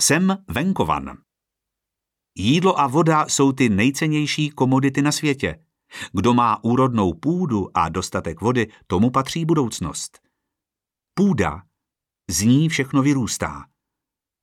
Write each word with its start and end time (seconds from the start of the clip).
Jsem 0.00 0.38
venkovan. 0.48 1.18
Jídlo 2.38 2.80
a 2.80 2.86
voda 2.86 3.26
jsou 3.28 3.52
ty 3.52 3.68
nejcennější 3.68 4.50
komodity 4.50 5.02
na 5.02 5.12
světě. 5.12 5.64
Kdo 6.12 6.34
má 6.34 6.64
úrodnou 6.64 7.14
půdu 7.14 7.70
a 7.74 7.88
dostatek 7.88 8.40
vody, 8.40 8.66
tomu 8.86 9.10
patří 9.10 9.44
budoucnost. 9.44 10.18
Půda, 11.14 11.62
z 12.30 12.42
ní 12.42 12.68
všechno 12.68 13.02
vyrůstá. 13.02 13.64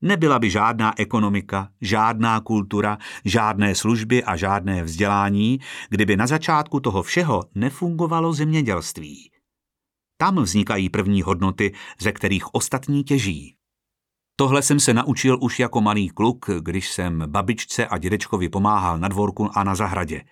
Nebyla 0.01 0.39
by 0.39 0.49
žádná 0.49 0.99
ekonomika, 0.99 1.69
žádná 1.81 2.41
kultura, 2.41 2.97
žádné 3.25 3.75
služby 3.75 4.23
a 4.23 4.35
žádné 4.35 4.83
vzdělání, 4.83 5.59
kdyby 5.89 6.17
na 6.17 6.27
začátku 6.27 6.79
toho 6.79 7.03
všeho 7.03 7.43
nefungovalo 7.55 8.33
zemědělství. 8.33 9.31
Tam 10.17 10.43
vznikají 10.43 10.89
první 10.89 11.21
hodnoty, 11.21 11.73
ze 12.01 12.11
kterých 12.11 12.55
ostatní 12.55 13.03
těží. 13.03 13.55
Tohle 14.35 14.61
jsem 14.61 14.79
se 14.79 14.93
naučil 14.93 15.37
už 15.41 15.59
jako 15.59 15.81
malý 15.81 16.09
kluk, 16.09 16.45
když 16.59 16.91
jsem 16.91 17.23
babičce 17.27 17.87
a 17.87 17.97
dědečkovi 17.97 18.49
pomáhal 18.49 18.97
na 18.97 19.07
dvorku 19.07 19.49
a 19.57 19.63
na 19.63 19.75
zahradě. 19.75 20.23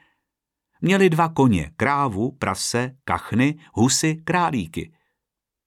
Měli 0.82 1.10
dva 1.10 1.30
koně, 1.30 1.72
krávu, 1.78 2.32
prase, 2.32 2.96
kachny, 3.04 3.60
husy, 3.74 4.16
králíky. 4.16 4.94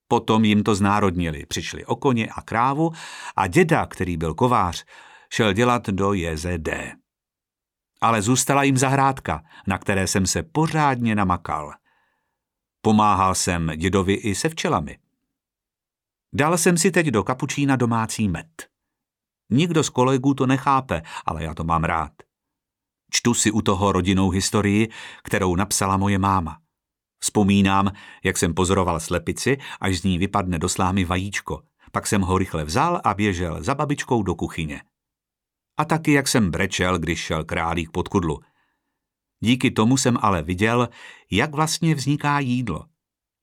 Potom 0.09 0.45
jim 0.45 0.62
to 0.62 0.75
znárodnili, 0.75 1.47
přišli 1.47 1.87
o 1.87 1.97
koně 1.97 2.28
a 2.28 2.42
krávu 2.42 2.91
a 3.37 3.47
děda, 3.47 3.87
který 3.87 4.16
byl 4.16 4.34
kovář, 4.34 4.84
šel 5.33 5.53
dělat 5.53 5.89
do 5.89 6.12
JZD. 6.12 6.69
Ale 8.01 8.23
zůstala 8.23 8.62
jim 8.62 8.77
zahrádka, 8.77 9.42
na 9.66 9.78
které 9.78 10.06
jsem 10.06 10.27
se 10.27 10.42
pořádně 10.42 11.14
namakal. 11.14 11.73
Pomáhal 12.80 13.34
jsem 13.34 13.73
dědovi 13.77 14.14
i 14.14 14.34
se 14.34 14.48
včelami. 14.48 14.98
Dal 16.34 16.59
jsem 16.59 16.79
si 16.79 16.91
teď 16.91 17.06
do 17.06 17.24
kapučína 17.24 17.77
domácí 17.77 18.28
med. 18.28 18.69
Nikdo 19.50 19.84
z 19.84 19.89
kolegů 19.89 20.34
to 20.34 20.47
nechápe, 20.47 21.03
ale 21.27 21.45
já 21.45 21.55
to 21.55 21.64
mám 21.64 21.84
rád. 21.84 22.12
Čtu 23.11 23.34
si 23.34 23.50
u 23.50 23.62
toho 23.62 23.92
rodinnou 23.92 24.31
historii, 24.31 24.89
kterou 25.22 25.56
napsala 25.56 25.97
moje 25.97 26.19
máma. 26.19 26.59
Vzpomínám, 27.19 27.92
jak 28.25 28.36
jsem 28.36 28.55
pozoroval 28.55 29.00
slepici, 29.00 29.59
až 29.81 30.00
z 30.00 30.03
ní 30.03 30.19
vypadne 30.19 30.59
do 30.59 30.69
slámy 30.69 31.05
vajíčko. 31.05 31.62
Pak 31.92 32.06
jsem 32.06 32.22
ho 32.22 32.39
rychle 32.39 32.64
vzal 32.64 33.00
a 33.05 33.14
běžel 33.14 33.62
za 33.62 33.75
babičkou 33.75 34.22
do 34.22 34.34
kuchyně. 34.34 34.83
A 35.77 35.84
taky, 35.84 36.12
jak 36.12 36.28
jsem 36.28 36.50
brečel, 36.50 36.98
když 36.98 37.19
šel 37.19 37.44
králík 37.44 37.91
pod 37.91 38.09
kudlu. 38.09 38.41
Díky 39.41 39.70
tomu 39.70 39.97
jsem 39.97 40.19
ale 40.20 40.42
viděl, 40.42 40.89
jak 41.31 41.55
vlastně 41.55 41.94
vzniká 41.94 42.39
jídlo. 42.39 42.94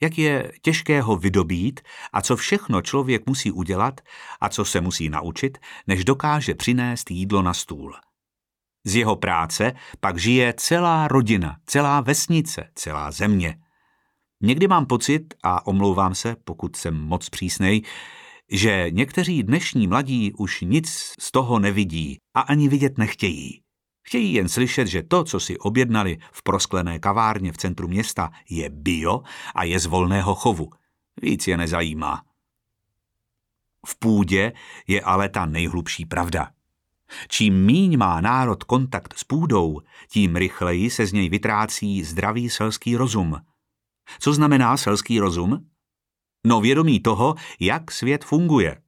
Jak 0.02 0.18
je 0.18 0.52
těžké 0.62 1.02
ho 1.02 1.16
vydobít 1.16 1.80
a 2.14 2.22
co 2.22 2.36
všechno 2.36 2.82
člověk 2.82 3.26
musí 3.28 3.52
udělat 3.52 4.02
a 4.42 4.50
co 4.50 4.66
se 4.66 4.82
musí 4.82 5.10
naučit, 5.10 5.58
než 5.88 6.06
dokáže 6.06 6.56
přinést 6.56 7.12
jídlo 7.12 7.42
na 7.42 7.54
stůl. 7.54 7.96
Z 8.86 8.96
jeho 8.96 9.16
práce 9.16 9.74
pak 10.00 10.18
žije 10.18 10.54
celá 10.58 11.08
rodina, 11.08 11.58
celá 11.66 12.02
vesnice, 12.02 12.70
celá 12.76 13.12
země. 13.12 13.58
Někdy 14.44 14.68
mám 14.68 14.86
pocit, 14.86 15.34
a 15.44 15.68
omlouvám 15.68 16.16
se, 16.16 16.36
pokud 16.44 16.76
jsem 16.76 16.96
moc 16.96 17.30
přísnej, 17.30 17.82
že 18.52 18.88
někteří 18.90 19.44
dnešní 19.44 19.88
mladí 19.88 20.34
už 20.34 20.62
nic 20.62 20.90
z 21.20 21.32
toho 21.32 21.60
nevidí 21.60 22.18
a 22.34 22.42
ani 22.42 22.70
vidět 22.70 22.98
nechtějí. 22.98 23.62
Chtějí 24.04 24.34
jen 24.34 24.50
slyšet, 24.50 24.88
že 24.88 25.04
to, 25.04 25.24
co 25.24 25.40
si 25.40 25.58
objednali 25.58 26.18
v 26.32 26.44
prosklené 26.44 27.00
kavárně 27.00 27.52
v 27.52 27.58
centru 27.58 27.88
města, 27.88 28.32
je 28.50 28.70
bio 28.70 29.22
a 29.56 29.64
je 29.64 29.80
z 29.80 29.86
volného 29.86 30.36
chovu. 30.36 30.70
Víc 31.22 31.48
je 31.48 31.58
nezajímá. 31.58 32.24
V 33.86 34.00
půdě 34.00 34.54
je 34.88 35.02
ale 35.02 35.30
ta 35.30 35.46
nejhlubší 35.46 36.06
pravda. 36.06 36.52
Čím 37.28 37.66
míň 37.66 37.98
má 37.98 38.22
národ 38.22 38.64
kontakt 38.64 39.14
s 39.18 39.24
půdou, 39.24 39.82
tím 40.10 40.36
rychleji 40.36 40.90
se 40.90 41.06
z 41.06 41.14
něj 41.14 41.30
vytrácí 41.30 42.04
zdravý 42.04 42.50
selský 42.50 42.96
rozum. 42.96 43.38
Co 44.20 44.34
znamená 44.34 44.78
selský 44.78 45.20
rozum? 45.20 45.70
No 46.46 46.62
vědomí 46.62 47.00
toho, 47.00 47.36
jak 47.60 47.92
svět 47.92 48.26
funguje. 48.26 48.82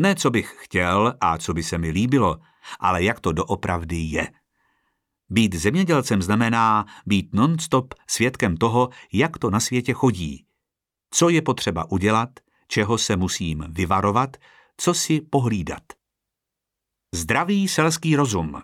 Ne, 0.00 0.14
co 0.14 0.30
bych 0.30 0.56
chtěl 0.58 1.14
a 1.20 1.38
co 1.38 1.54
by 1.54 1.62
se 1.62 1.78
mi 1.78 1.90
líbilo, 1.90 2.40
ale 2.80 3.02
jak 3.02 3.20
to 3.20 3.32
doopravdy 3.32 3.96
je. 3.96 4.28
Být 5.30 5.54
zemědělcem 5.54 6.22
znamená 6.22 6.86
být 7.06 7.34
non-stop 7.34 7.94
svědkem 8.06 8.56
toho, 8.56 8.88
jak 9.12 9.38
to 9.38 9.50
na 9.50 9.60
světě 9.60 9.92
chodí. 9.92 10.46
Co 11.10 11.28
je 11.28 11.42
potřeba 11.42 11.90
udělat, 11.90 12.30
čeho 12.68 12.98
se 12.98 13.16
musím 13.16 13.64
vyvarovat, 13.68 14.36
co 14.76 14.94
si 14.94 15.20
pohlídat. 15.20 15.82
Zdravý 17.14 17.68
selský 17.68 18.16
rozum. 18.16 18.62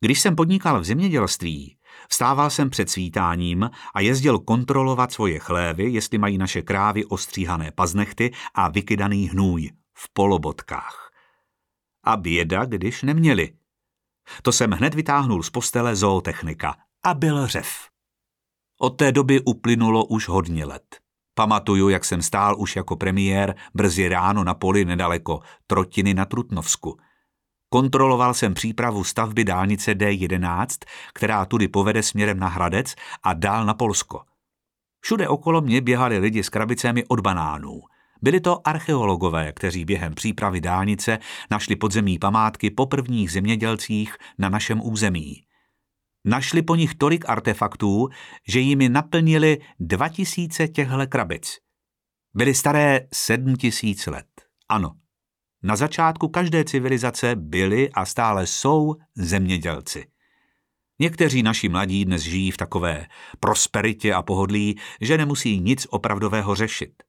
Když 0.00 0.20
jsem 0.20 0.36
podnikal 0.36 0.80
v 0.80 0.84
zemědělství, 0.84 1.78
vstával 2.08 2.50
jsem 2.50 2.70
před 2.70 2.90
svítáním 2.90 3.70
a 3.94 4.00
jezdil 4.00 4.38
kontrolovat 4.38 5.12
svoje 5.12 5.38
chlévy, 5.38 5.90
jestli 5.90 6.18
mají 6.18 6.38
naše 6.38 6.62
krávy 6.62 7.04
ostříhané 7.04 7.72
paznechty 7.72 8.32
a 8.54 8.68
vykydaný 8.68 9.28
hnůj 9.28 9.70
v 9.94 10.12
polobotkách. 10.12 11.07
A 12.08 12.16
běda, 12.16 12.64
když 12.64 13.02
neměli. 13.02 13.52
To 14.42 14.52
jsem 14.52 14.70
hned 14.70 14.94
vytáhnul 14.94 15.42
z 15.42 15.50
postele 15.50 15.96
zootechnika 15.96 16.76
a 17.04 17.14
byl 17.14 17.46
řev. 17.46 17.88
Od 18.80 18.90
té 18.90 19.12
doby 19.12 19.40
uplynulo 19.40 20.04
už 20.04 20.28
hodně 20.28 20.64
let. 20.64 20.96
Pamatuju, 21.34 21.88
jak 21.88 22.04
jsem 22.04 22.22
stál 22.22 22.60
už 22.60 22.76
jako 22.76 22.96
premiér 22.96 23.54
brzy 23.74 24.08
ráno 24.08 24.44
na 24.44 24.54
poli 24.54 24.84
nedaleko 24.84 25.40
Trotiny 25.66 26.14
na 26.14 26.24
Trutnovsku– 26.24 26.98
Kontroloval 27.70 28.34
jsem 28.34 28.54
přípravu 28.54 29.04
stavby 29.04 29.44
dálnice 29.44 29.94
D11, 29.94 30.66
která 31.14 31.44
tudy 31.44 31.68
povede 31.68 32.02
směrem 32.02 32.38
na 32.38 32.48
Hradec 32.48 32.94
a 33.22 33.34
dál 33.34 33.66
na 33.66 33.74
Polsko. 33.74 34.22
Všude 35.00 35.28
okolo 35.28 35.60
mě 35.60 35.80
běhali 35.80 36.18
lidi 36.18 36.42
s 36.42 36.48
krabicemi 36.48 37.04
od 37.08 37.20
banánů. 37.20 37.80
Byli 38.22 38.40
to 38.40 38.68
archeologové, 38.68 39.52
kteří 39.52 39.84
během 39.84 40.14
přípravy 40.14 40.60
dálnice 40.60 41.18
našli 41.50 41.76
podzemní 41.76 42.18
památky 42.18 42.70
po 42.70 42.86
prvních 42.86 43.32
zemědělcích 43.32 44.16
na 44.38 44.48
našem 44.48 44.80
území. 44.84 45.42
Našli 46.24 46.62
po 46.62 46.74
nich 46.74 46.94
tolik 46.94 47.28
artefaktů, 47.28 48.08
že 48.48 48.60
jimi 48.60 48.88
naplnili 48.88 49.58
2000 49.80 50.68
těchhle 50.68 51.06
krabic. 51.06 51.58
Byly 52.34 52.54
staré 52.54 53.00
7000 53.12 54.06
let. 54.06 54.26
Ano, 54.68 54.94
na 55.62 55.76
začátku 55.76 56.28
každé 56.28 56.64
civilizace 56.64 57.36
byli 57.36 57.90
a 57.90 58.04
stále 58.04 58.46
jsou 58.46 58.94
zemědělci. 59.16 60.06
Někteří 60.98 61.42
naši 61.42 61.68
mladí 61.68 62.04
dnes 62.04 62.22
žijí 62.22 62.50
v 62.50 62.56
takové 62.56 63.06
prosperitě 63.40 64.14
a 64.14 64.22
pohodlí, 64.22 64.78
že 65.00 65.18
nemusí 65.18 65.60
nic 65.60 65.86
opravdového 65.90 66.54
řešit. 66.54 67.02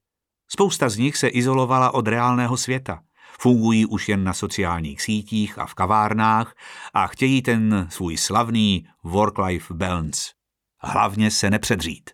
Spousta 0.52 0.88
z 0.88 0.96
nich 0.96 1.16
se 1.16 1.28
izolovala 1.28 1.94
od 1.94 2.08
reálného 2.08 2.56
světa. 2.56 3.02
Fungují 3.40 3.86
už 3.86 4.08
jen 4.08 4.24
na 4.24 4.34
sociálních 4.34 5.02
sítích 5.02 5.58
a 5.58 5.66
v 5.66 5.74
kavárnách 5.74 6.54
a 6.94 7.06
chtějí 7.06 7.42
ten 7.42 7.86
svůj 7.90 8.16
slavný 8.16 8.86
work-life 9.04 9.74
balance. 9.74 10.32
Hlavně 10.80 11.30
se 11.30 11.50
nepředřít. 11.50 12.10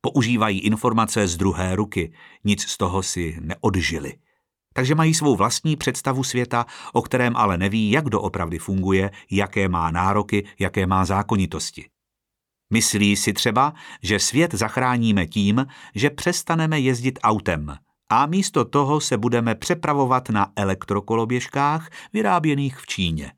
Používají 0.00 0.60
informace 0.60 1.28
z 1.28 1.36
druhé 1.36 1.76
ruky, 1.76 2.12
nic 2.44 2.62
z 2.62 2.76
toho 2.76 3.02
si 3.02 3.36
neodžili 3.40 4.18
takže 4.72 4.94
mají 4.94 5.14
svou 5.14 5.36
vlastní 5.36 5.76
představu 5.76 6.24
světa, 6.24 6.66
o 6.92 7.02
kterém 7.02 7.36
ale 7.36 7.58
neví, 7.58 7.90
jak 7.90 8.04
doopravdy 8.04 8.58
funguje, 8.58 9.10
jaké 9.30 9.68
má 9.68 9.90
nároky, 9.90 10.46
jaké 10.58 10.86
má 10.86 11.04
zákonitosti. 11.04 11.88
Myslí 12.72 13.16
si 13.16 13.32
třeba, 13.32 13.74
že 14.02 14.18
svět 14.18 14.54
zachráníme 14.54 15.26
tím, 15.26 15.66
že 15.94 16.10
přestaneme 16.10 16.80
jezdit 16.80 17.18
autem 17.22 17.76
a 18.08 18.26
místo 18.26 18.64
toho 18.64 19.00
se 19.00 19.16
budeme 19.18 19.54
přepravovat 19.54 20.28
na 20.28 20.52
elektrokoloběžkách 20.56 21.90
vyráběných 22.12 22.76
v 22.78 22.86
Číně. 22.86 23.32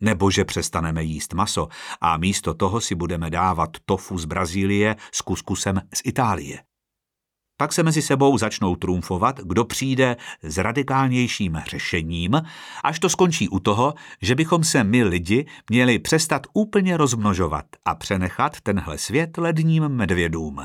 Nebo 0.00 0.30
že 0.30 0.44
přestaneme 0.44 1.02
jíst 1.02 1.34
maso 1.34 1.68
a 2.00 2.16
místo 2.16 2.54
toho 2.54 2.80
si 2.80 2.94
budeme 2.94 3.30
dávat 3.30 3.70
tofu 3.84 4.18
z 4.18 4.24
Brazílie 4.24 4.96
s 5.12 5.20
kuskusem 5.20 5.80
z 5.94 6.00
Itálie. 6.04 6.71
Pak 7.62 7.72
se 7.72 7.82
mezi 7.82 8.02
sebou 8.02 8.38
začnou 8.38 8.76
trumfovat, 8.76 9.40
kdo 9.40 9.64
přijde 9.64 10.16
s 10.42 10.58
radikálnějším 10.58 11.60
řešením, 11.66 12.42
až 12.84 12.98
to 12.98 13.08
skončí 13.08 13.48
u 13.48 13.60
toho, 13.60 13.94
že 14.22 14.34
bychom 14.34 14.64
se 14.64 14.84
my 14.84 15.04
lidi 15.04 15.46
měli 15.70 15.98
přestat 15.98 16.46
úplně 16.52 16.96
rozmnožovat 16.96 17.64
a 17.84 17.94
přenechat 17.94 18.60
tenhle 18.60 18.98
svět 18.98 19.38
ledním 19.38 19.88
medvědům. 19.88 20.64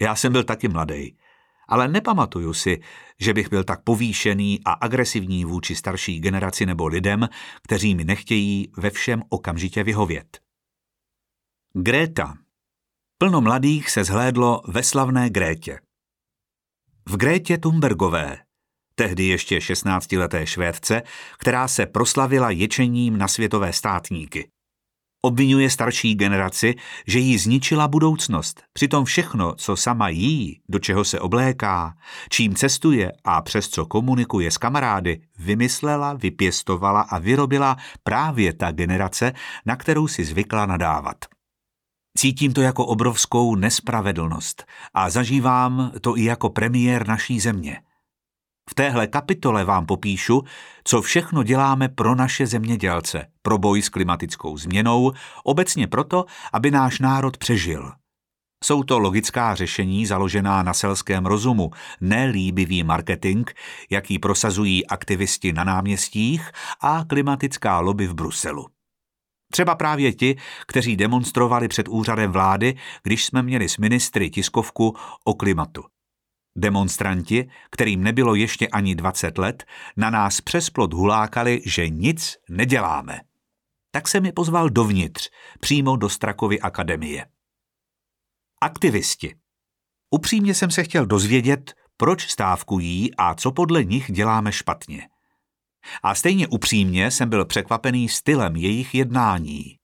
Já 0.00 0.14
jsem 0.16 0.32
byl 0.32 0.44
taky 0.44 0.68
mladý, 0.68 1.16
ale 1.68 1.88
nepamatuju 1.88 2.54
si, 2.54 2.80
že 3.20 3.34
bych 3.34 3.50
byl 3.50 3.64
tak 3.64 3.82
povýšený 3.84 4.60
a 4.64 4.72
agresivní 4.72 5.44
vůči 5.44 5.76
starší 5.76 6.20
generaci 6.20 6.66
nebo 6.66 6.86
lidem, 6.86 7.28
kteří 7.62 7.94
mi 7.94 8.04
nechtějí 8.04 8.72
ve 8.76 8.90
všem 8.90 9.22
okamžitě 9.28 9.84
vyhovět. 9.84 10.40
Gréta. 11.74 12.34
Plno 13.18 13.40
mladých 13.40 13.90
se 13.90 14.04
zhlédlo 14.04 14.62
ve 14.68 14.82
slavné 14.82 15.30
Grétě. 15.30 15.78
V 17.08 17.16
Grétě 17.16 17.58
Thunbergové, 17.58 18.38
tehdy 18.94 19.24
ještě 19.24 19.58
16-leté 19.58 20.46
Švédce, 20.46 21.02
která 21.38 21.68
se 21.68 21.86
proslavila 21.86 22.50
ječením 22.50 23.18
na 23.18 23.28
světové 23.28 23.72
státníky. 23.72 24.48
Obvinuje 25.24 25.70
starší 25.70 26.14
generaci, 26.14 26.74
že 27.06 27.18
jí 27.18 27.38
zničila 27.38 27.88
budoucnost. 27.88 28.62
Přitom 28.72 29.04
všechno, 29.04 29.54
co 29.54 29.76
sama 29.76 30.08
jí, 30.08 30.60
do 30.68 30.78
čeho 30.78 31.04
se 31.04 31.20
obléká, 31.20 31.94
čím 32.30 32.54
cestuje 32.54 33.12
a 33.24 33.42
přes 33.42 33.68
co 33.68 33.86
komunikuje 33.86 34.50
s 34.50 34.58
kamarády, 34.58 35.20
vymyslela, 35.38 36.14
vypěstovala 36.14 37.00
a 37.00 37.18
vyrobila 37.18 37.76
právě 38.02 38.52
ta 38.52 38.72
generace, 38.72 39.32
na 39.66 39.76
kterou 39.76 40.08
si 40.08 40.24
zvykla 40.24 40.66
nadávat. 40.66 41.16
Cítím 42.18 42.52
to 42.52 42.60
jako 42.60 42.86
obrovskou 42.86 43.54
nespravedlnost 43.54 44.64
a 44.94 45.10
zažívám 45.10 45.92
to 46.00 46.18
i 46.18 46.24
jako 46.24 46.50
premiér 46.50 47.08
naší 47.08 47.40
země– 47.40 47.82
v 48.70 48.74
téhle 48.74 49.06
kapitole 49.06 49.64
vám 49.64 49.86
popíšu, 49.86 50.42
co 50.84 51.02
všechno 51.02 51.42
děláme 51.42 51.88
pro 51.88 52.14
naše 52.14 52.46
zemědělce, 52.46 53.26
pro 53.42 53.58
boj 53.58 53.82
s 53.82 53.88
klimatickou 53.88 54.56
změnou, 54.56 55.12
obecně 55.44 55.86
proto, 55.86 56.24
aby 56.52 56.70
náš 56.70 56.98
národ 56.98 57.36
přežil. 57.36 57.92
Jsou 58.64 58.82
to 58.82 58.98
logická 58.98 59.54
řešení 59.54 60.06
založená 60.06 60.62
na 60.62 60.74
selském 60.74 61.26
rozumu, 61.26 61.70
nelíbivý 62.00 62.82
marketing, 62.82 63.50
jaký 63.90 64.18
prosazují 64.18 64.86
aktivisti 64.86 65.52
na 65.52 65.64
náměstích 65.64 66.50
a 66.80 67.04
klimatická 67.08 67.80
lobby 67.80 68.06
v 68.06 68.14
Bruselu. 68.14 68.66
Třeba 69.52 69.74
právě 69.74 70.12
ti, 70.12 70.36
kteří 70.66 70.96
demonstrovali 70.96 71.68
před 71.68 71.88
úřadem 71.88 72.32
vlády, 72.32 72.74
když 73.02 73.24
jsme 73.24 73.42
měli 73.42 73.68
s 73.68 73.78
ministry 73.78 74.30
tiskovku 74.30 74.96
o 75.24 75.34
klimatu. 75.34 75.84
Demonstranti, 76.56 77.50
kterým 77.70 78.02
nebylo 78.02 78.34
ještě 78.34 78.68
ani 78.68 78.94
20 78.94 79.38
let, 79.38 79.64
na 79.96 80.10
nás 80.10 80.40
přes 80.40 80.70
plot 80.70 80.92
hulákali, 80.92 81.62
že 81.66 81.88
nic 81.88 82.36
neděláme. 82.50 83.20
Tak 83.90 84.08
se 84.08 84.20
mi 84.20 84.32
pozval 84.32 84.70
dovnitř, 84.70 85.28
přímo 85.60 85.96
do 85.96 86.08
Strakovy 86.08 86.60
akademie. 86.60 87.26
Aktivisti. 88.60 89.34
Upřímně 90.10 90.54
jsem 90.54 90.70
se 90.70 90.84
chtěl 90.84 91.06
dozvědět, 91.06 91.74
proč 91.96 92.30
stávkují 92.30 93.14
a 93.14 93.34
co 93.34 93.52
podle 93.52 93.84
nich 93.84 94.12
děláme 94.12 94.52
špatně. 94.52 95.08
A 96.02 96.14
stejně 96.14 96.48
upřímně 96.48 97.10
jsem 97.10 97.28
byl 97.28 97.44
překvapený 97.44 98.08
stylem 98.08 98.56
jejich 98.56 98.94
jednání. 98.94 99.76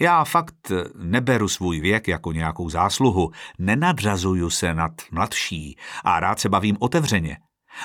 Já 0.00 0.24
fakt 0.24 0.72
neberu 0.94 1.48
svůj 1.48 1.80
věk 1.80 2.08
jako 2.08 2.32
nějakou 2.32 2.68
zásluhu, 2.68 3.30
nenadřazuju 3.58 4.50
se 4.50 4.74
nad 4.74 4.92
mladší 5.10 5.78
a 6.04 6.20
rád 6.20 6.40
se 6.40 6.48
bavím 6.48 6.76
otevřeně, 6.80 7.36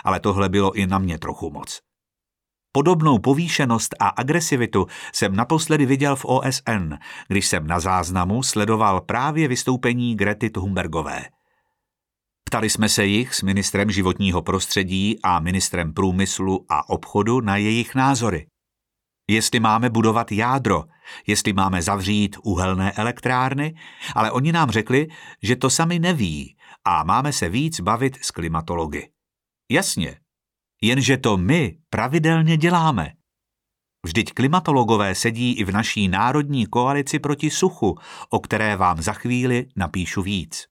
ale 0.04 0.19
tohle 0.19 0.50
bylo 0.50 0.72
i 0.72 0.88
na 0.88 1.00
mě 1.00 1.18
trochu 1.18 1.51
moc. 1.51 1.80
Podobnou 2.72 3.19
povýšenost 3.19 3.95
a 4.00 4.07
agresivitu 4.07 4.88
jsem 5.13 5.36
naposledy 5.36 5.86
viděl 5.86 6.16
v 6.16 6.25
OSN, 6.25 6.94
když 7.28 7.48
jsem 7.48 7.68
na 7.68 7.80
záznamu 7.80 8.44
sledoval 8.44 9.01
právě 9.01 9.48
vystoupení 9.48 10.16
Grety 10.16 10.50
Thunbergové. 10.50 11.25
Ptali 12.47 12.69
jsme 12.69 12.89
se 12.89 13.05
jich 13.05 13.35
s 13.35 13.41
ministrem 13.41 13.91
životního 13.91 14.41
prostředí 14.41 15.19
a 15.23 15.39
ministrem 15.39 15.94
průmyslu 15.94 16.65
a 16.69 16.89
obchodu 16.89 17.41
na 17.41 17.57
jejich 17.57 17.95
názory 17.95 18.47
jestli 19.29 19.59
máme 19.59 19.89
budovat 19.89 20.31
jádro, 20.31 20.83
jestli 21.27 21.53
máme 21.53 21.81
zavřít 21.81 22.38
uhelné 22.44 22.91
elektrárny, 22.91 23.75
ale 24.15 24.31
oni 24.31 24.51
nám 24.51 24.71
řekli, 24.71 25.07
že 25.44 25.55
to 25.55 25.69
sami 25.69 25.99
neví 25.99 26.57
a 26.85 27.03
máme 27.03 27.33
se 27.33 27.49
víc 27.49 27.79
bavit 27.79 28.17
s 28.21 28.31
klimatology. 28.31 29.09
Jasně, 29.71 30.19
jenže 30.81 31.17
to 31.17 31.38
my 31.38 31.77
pravidelně 31.89 32.57
děláme. 32.57 33.13
Vždyť 34.05 34.33
klimatologové 34.33 35.15
sedí 35.15 35.53
i 35.53 35.63
v 35.63 35.71
naší 35.71 36.07
národní 36.07 36.65
koalici 36.65 37.19
proti 37.19 37.50
suchu, 37.50 37.97
o 38.29 38.39
které 38.39 38.75
vám 38.75 39.01
za 39.01 39.13
chvíli 39.13 39.65
napíšu 39.75 40.21
víc. 40.21 40.67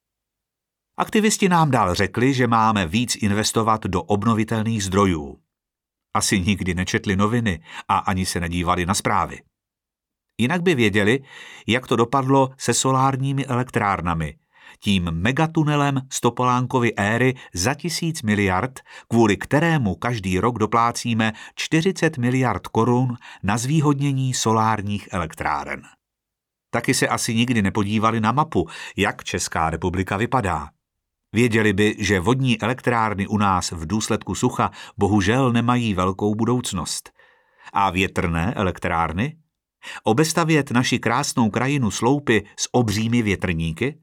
Aktivisti 0.99 1.49
nám 1.49 1.71
dál 1.71 1.95
řekli, 1.95 2.35
že 2.35 2.47
máme 2.47 2.87
víc 2.87 3.17
investovat 3.17 3.85
do 3.85 4.03
obnovitelných 4.03 4.85
zdrojů. 4.85 5.39
Asi 6.15 6.41
nikdy 6.41 6.75
nečetli 6.75 7.17
noviny 7.17 7.61
a 7.89 7.99
ani 7.99 8.27
se 8.27 8.41
nedívali 8.41 8.87
na 8.87 8.95
zprávy. 8.95 9.43
Jinak 10.39 10.63
by 10.63 10.75
věděli, 10.75 11.21
jak 11.67 11.87
to 11.87 11.97
dopadlo 11.97 12.51
se 12.59 12.75
solárními 12.75 13.47
elektrárnami, 13.47 14.39
tím 14.81 15.05
megatunelem 15.05 16.01
Stopolánkovy 16.13 16.95
éry 16.97 17.35
za 17.55 17.75
tisíc 17.75 18.23
miliard, 18.23 18.81
kvůli 19.09 19.37
kterému 19.37 19.95
každý 19.95 20.41
rok 20.41 20.59
doplácíme 20.59 21.33
40 21.55 22.19
miliard 22.19 22.67
korun 22.67 23.17
na 23.43 23.59
zvýhodnění 23.59 24.35
solárních 24.35 25.09
elektráren. 25.13 25.83
Taky 26.71 26.95
se 26.95 27.09
asi 27.09 27.35
nikdy 27.35 27.63
nepodívali 27.63 28.21
na 28.21 28.33
mapu, 28.33 28.69
jak 28.97 29.25
Česká 29.25 29.71
republika 29.71 30.17
vypadá. 30.17 30.76
Věděli 31.37 31.73
by, 31.73 31.97
že 31.99 32.21
vodní 32.21 32.61
elektrárny 32.61 33.27
u 33.27 33.39
nás 33.39 33.71
v 33.71 33.87
důsledku 33.87 34.35
sucha 34.35 34.71
bohužel 34.99 35.53
nemají 35.53 35.95
velkou 35.95 36.35
budoucnost. 36.35 37.11
A 37.73 37.91
větrné 37.91 38.55
elektrárny? 38.55 39.37
Obestavět 40.03 40.71
naši 40.71 40.99
krásnou 40.99 41.51
krajinu 41.51 41.91
sloupy 41.91 42.47
s 42.59 42.69
obřími 42.73 43.23
větrníky? 43.23 43.99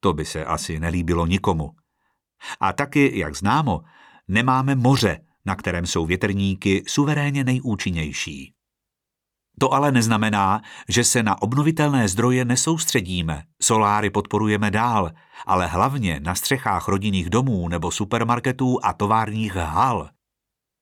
To 0.00 0.12
by 0.12 0.24
se 0.24 0.44
asi 0.44 0.80
nelíbilo 0.80 1.26
nikomu. 1.26 1.70
A 2.60 2.72
taky, 2.72 3.18
jak 3.18 3.36
známo, 3.36 3.80
nemáme 4.28 4.74
moře, 4.74 5.20
na 5.46 5.56
kterém 5.56 5.86
jsou 5.86 6.06
větrníky 6.06 6.82
suverénně 6.86 7.44
nejúčinnější. 7.44 8.54
To 9.60 9.74
ale 9.74 9.92
neznamená, 9.92 10.62
že 10.88 11.04
se 11.04 11.22
na 11.22 11.42
obnovitelné 11.42 12.08
zdroje 12.08 12.44
nesoustředíme, 12.44 13.42
soláry 13.62 14.10
podporujeme 14.10 14.70
dál, 14.70 15.10
ale 15.46 15.66
hlavně 15.66 16.20
na 16.20 16.34
střechách 16.34 16.88
rodinných 16.88 17.30
domů 17.30 17.68
nebo 17.68 17.90
supermarketů 17.90 18.78
a 18.82 18.92
továrních 18.92 19.56
hal. 19.56 20.08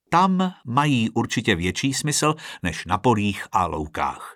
Tam 0.09 0.53
mají 0.65 1.09
určitě 1.09 1.55
větší 1.55 1.93
smysl 1.93 2.35
než 2.63 2.85
na 2.85 2.97
polích 2.97 3.47
a 3.51 3.67
loukách. 3.67 4.35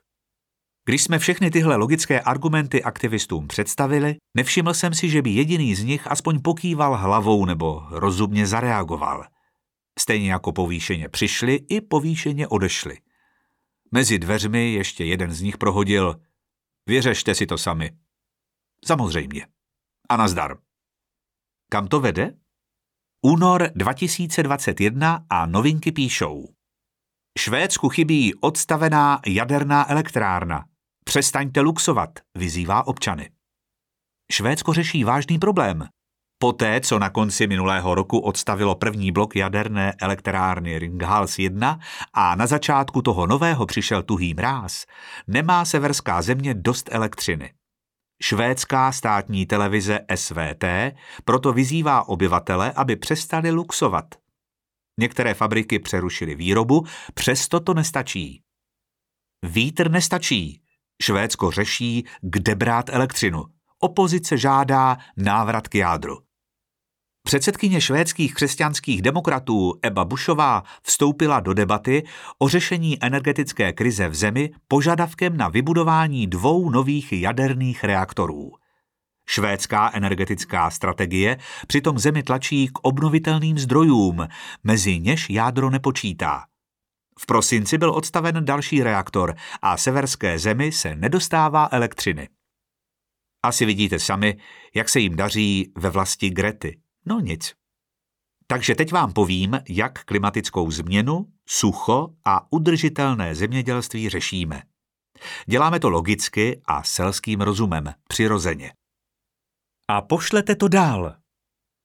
Když 0.86 1.04
jsme 1.04 1.20
všechny 1.20 1.52
tyhle 1.52 1.76
logické 1.76 2.20
argumenty 2.20 2.84
aktivistům 2.84 3.48
představili, 3.48 4.16
nevšiml 4.38 4.74
jsem 4.74 4.94
si, 4.94 5.10
že 5.10 5.22
by 5.22 5.30
jediný 5.30 5.76
z 5.76 5.84
nich 5.84 6.08
aspoň 6.08 6.42
pokýval 6.42 6.98
hlavou 6.98 7.46
nebo 7.46 7.84
rozumně 7.90 8.48
zareagoval. 8.48 9.26
Stejně 10.00 10.32
jako 10.32 10.52
povýšeně 10.52 11.10
přišli 11.10 11.60
i 11.70 11.82
povýšeně 11.82 12.48
odešli. 12.48 12.98
Mezi 13.92 14.20
dveřmi 14.20 14.74
ještě 14.74 15.06
jeden 15.06 15.34
z 15.34 15.42
nich 15.42 15.58
prohodil. 15.58 16.22
Vyřešte 16.88 17.36
si 17.36 17.46
to 17.46 17.58
sami. 17.58 17.98
Samozřejmě. 18.86 19.48
A 20.10 20.18
nazdar. 20.18 20.58
Kam 21.72 21.88
to 21.88 22.00
vede? 22.00 22.38
Únor 23.22 23.70
2021 23.76 25.26
a 25.30 25.46
novinky 25.46 25.92
píšou. 25.92 26.56
Švédsku 27.40 27.90
chybí 27.90 28.36
odstavená 28.36 29.22
jaderná 29.28 29.92
elektrárna. 29.92 30.66
Přestaňte 31.06 31.62
luxovat, 31.62 32.20
vyzývá 32.38 32.88
občany. 32.88 33.30
Švédsko 34.32 34.74
řeší 34.74 35.04
vážný 35.04 35.40
problém. 35.40 35.88
Poté, 36.38 36.82
co 36.82 37.00
na 37.00 37.10
konci 37.10 37.48
minulého 37.48 37.96
roku 37.96 38.20
odstavilo 38.20 38.76
první 38.76 39.12
blok 39.12 39.36
jaderné 39.36 39.94
elektrárny 40.02 40.80
Ringhals 40.80 41.40
1 41.40 41.80
a 42.14 42.36
na 42.36 42.48
začátku 42.48 43.02
toho 43.02 43.28
nového 43.28 43.66
přišel 43.66 44.04
tuhý 44.04 44.34
mráz, 44.34 44.86
nemá 45.28 45.66
severská 45.66 46.22
země 46.22 46.54
dost 46.54 46.90
elektřiny. 46.92 47.54
Švédská 48.22 48.92
státní 48.92 49.46
televize 49.46 50.00
SVT 50.16 50.64
proto 51.26 51.54
vyzývá 51.54 52.08
obyvatele, 52.08 52.72
aby 52.72 52.96
přestali 52.96 53.52
luxovat. 53.52 54.06
Některé 55.00 55.34
fabriky 55.34 55.80
přerušily 55.80 56.36
výrobu, 56.36 56.86
přesto 57.14 57.60
to 57.60 57.74
nestačí. 57.74 58.42
Vítr 59.44 59.92
nestačí. 59.92 60.62
Švédsko 61.04 61.52
řeší, 61.52 62.06
kde 62.22 62.56
brát 62.56 62.90
elektřinu. 62.90 63.44
Opozice 63.80 64.38
žádá 64.38 64.98
návrat 65.18 65.68
k 65.68 65.76
jádru. 65.76 66.25
Předsedkyně 67.26 67.82
švédských 67.82 68.34
křesťanských 68.34 69.02
demokratů 69.02 69.74
Eba 69.82 70.06
Bushová 70.06 70.64
vstoupila 70.84 71.40
do 71.40 71.54
debaty 71.54 72.04
o 72.40 72.50
řešení 72.50 72.98
energetické 73.04 73.74
krize 73.74 74.10
v 74.10 74.16
zemi 74.16 74.52
požadavkem 74.68 75.38
na 75.38 75.50
vybudování 75.50 76.28
dvou 76.28 76.70
nových 76.70 77.14
jaderných 77.14 77.84
reaktorů. 77.84 78.52
Švédská 79.28 79.92
energetická 79.94 80.70
strategie 80.72 81.38
přitom 81.68 82.00
zemi 82.00 82.24
tlačí 82.24 82.68
k 82.68 82.80
obnovitelným 82.82 83.58
zdrojům, 83.58 84.28
mezi 84.64 85.00
něž 85.00 85.30
jádro 85.30 85.70
nepočítá. 85.70 86.44
V 87.20 87.26
prosinci 87.26 87.78
byl 87.78 87.92
odstaven 87.92 88.46
další 88.46 88.84
reaktor 88.84 89.36
a 89.62 89.78
severské 89.78 90.40
zemi 90.40 90.72
se 90.72 90.96
nedostává 90.96 91.70
elektřiny. 91.72 92.30
Asi 93.44 93.66
vidíte 93.66 94.00
sami, 94.00 94.38
jak 94.76 94.90
se 94.90 95.00
jim 95.00 95.16
daří 95.16 95.72
ve 95.78 95.90
vlasti 95.90 96.30
Grety. 96.30 96.85
No 97.06 97.20
nic. 97.20 97.54
Takže 98.48 98.76
teď 98.76 98.92
vám 98.92 99.14
povím, 99.14 99.60
jak 99.70 100.04
klimatickou 100.04 100.72
změnu, 100.72 101.26
sucho 101.48 102.10
a 102.26 102.52
udržitelné 102.54 103.36
zemědělství 103.36 104.10
řešíme. 104.10 104.64
Děláme 105.46 105.80
to 105.80 105.90
logicky 105.90 106.62
a 106.66 106.84
selským 106.84 107.42
rozumem, 107.42 107.94
přirozeně. 108.08 108.74
A 109.88 110.02
pošlete 110.02 110.56
to 110.56 110.68
dál. 110.68 111.16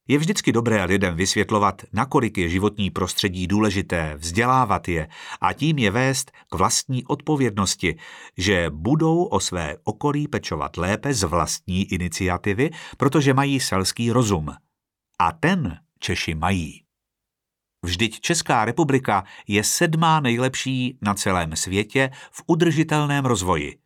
Je 0.09 0.19
vždycky 0.19 0.53
dobré 0.53 0.85
lidem 0.85 1.17
vysvětlovat, 1.17 1.83
nakolik 1.93 2.39
je 2.39 2.49
životní 2.49 2.91
prostředí 2.91 3.47
důležité, 3.47 4.15
vzdělávat 4.17 4.89
je 4.89 5.09
a 5.41 5.53
tím 5.53 5.79
je 5.79 5.91
vést 5.91 6.31
k 6.31 6.55
vlastní 6.55 7.05
odpovědnosti, 7.05 7.97
že 8.37 8.71
budou 8.71 9.25
o 9.25 9.41
své 9.41 9.77
okolí 9.85 10.29
pečovat 10.29 10.77
lépe 10.77 11.15
z 11.15 11.23
vlastní 11.23 11.85
iniciativy, 11.93 12.71
protože 12.97 13.35
mají 13.35 13.61
selský 13.61 14.11
rozum. 14.13 14.55
A 15.21 15.33
ten 15.33 15.79
Češi 15.99 16.35
mají. 16.35 16.83
Vždyť 17.85 18.21
Česká 18.21 18.65
republika 18.65 19.25
je 19.49 19.65
sedmá 19.65 20.21
nejlepší 20.21 20.99
na 21.03 21.15
celém 21.15 21.57
světě 21.57 22.11
v 22.31 22.43
udržitelném 22.47 23.25
rozvoji. 23.25 23.79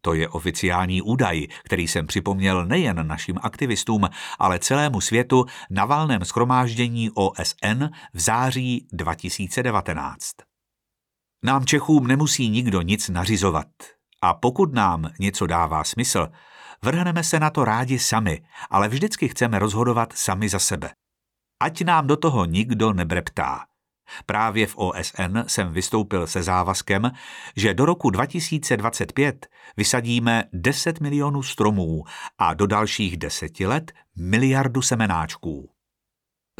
To 0.00 0.14
je 0.14 0.28
oficiální 0.28 1.02
údaj, 1.02 1.46
který 1.64 1.88
jsem 1.88 2.06
připomněl 2.06 2.66
nejen 2.66 3.06
našim 3.06 3.38
aktivistům, 3.42 4.08
ale 4.38 4.58
celému 4.58 5.00
světu 5.00 5.44
na 5.70 5.84
valném 5.84 6.24
schromáždění 6.24 7.10
OSN 7.10 7.84
v 8.14 8.20
září 8.20 8.86
2019. 8.92 10.32
Nám 11.44 11.64
Čechům 11.64 12.06
nemusí 12.06 12.48
nikdo 12.48 12.82
nic 12.82 13.08
nařizovat. 13.08 13.68
A 14.22 14.34
pokud 14.34 14.74
nám 14.74 15.10
něco 15.18 15.46
dává 15.46 15.84
smysl, 15.84 16.28
vrhneme 16.84 17.24
se 17.24 17.40
na 17.40 17.50
to 17.50 17.64
rádi 17.64 17.98
sami, 17.98 18.42
ale 18.70 18.88
vždycky 18.88 19.28
chceme 19.28 19.58
rozhodovat 19.58 20.12
sami 20.12 20.48
za 20.48 20.58
sebe. 20.58 20.90
Ať 21.60 21.84
nám 21.84 22.06
do 22.06 22.16
toho 22.16 22.44
nikdo 22.44 22.92
nebreptá. 22.92 23.64
Právě 24.26 24.66
v 24.66 24.76
OSN 24.76 25.38
jsem 25.46 25.72
vystoupil 25.72 26.26
se 26.26 26.42
závazkem, 26.42 27.10
že 27.56 27.74
do 27.74 27.84
roku 27.84 28.10
2025 28.10 29.46
vysadíme 29.76 30.44
10 30.52 31.00
milionů 31.00 31.42
stromů 31.42 32.04
a 32.38 32.54
do 32.54 32.66
dalších 32.66 33.16
deseti 33.16 33.66
let 33.66 33.92
miliardu 34.16 34.82
semenáčků. 34.82 35.70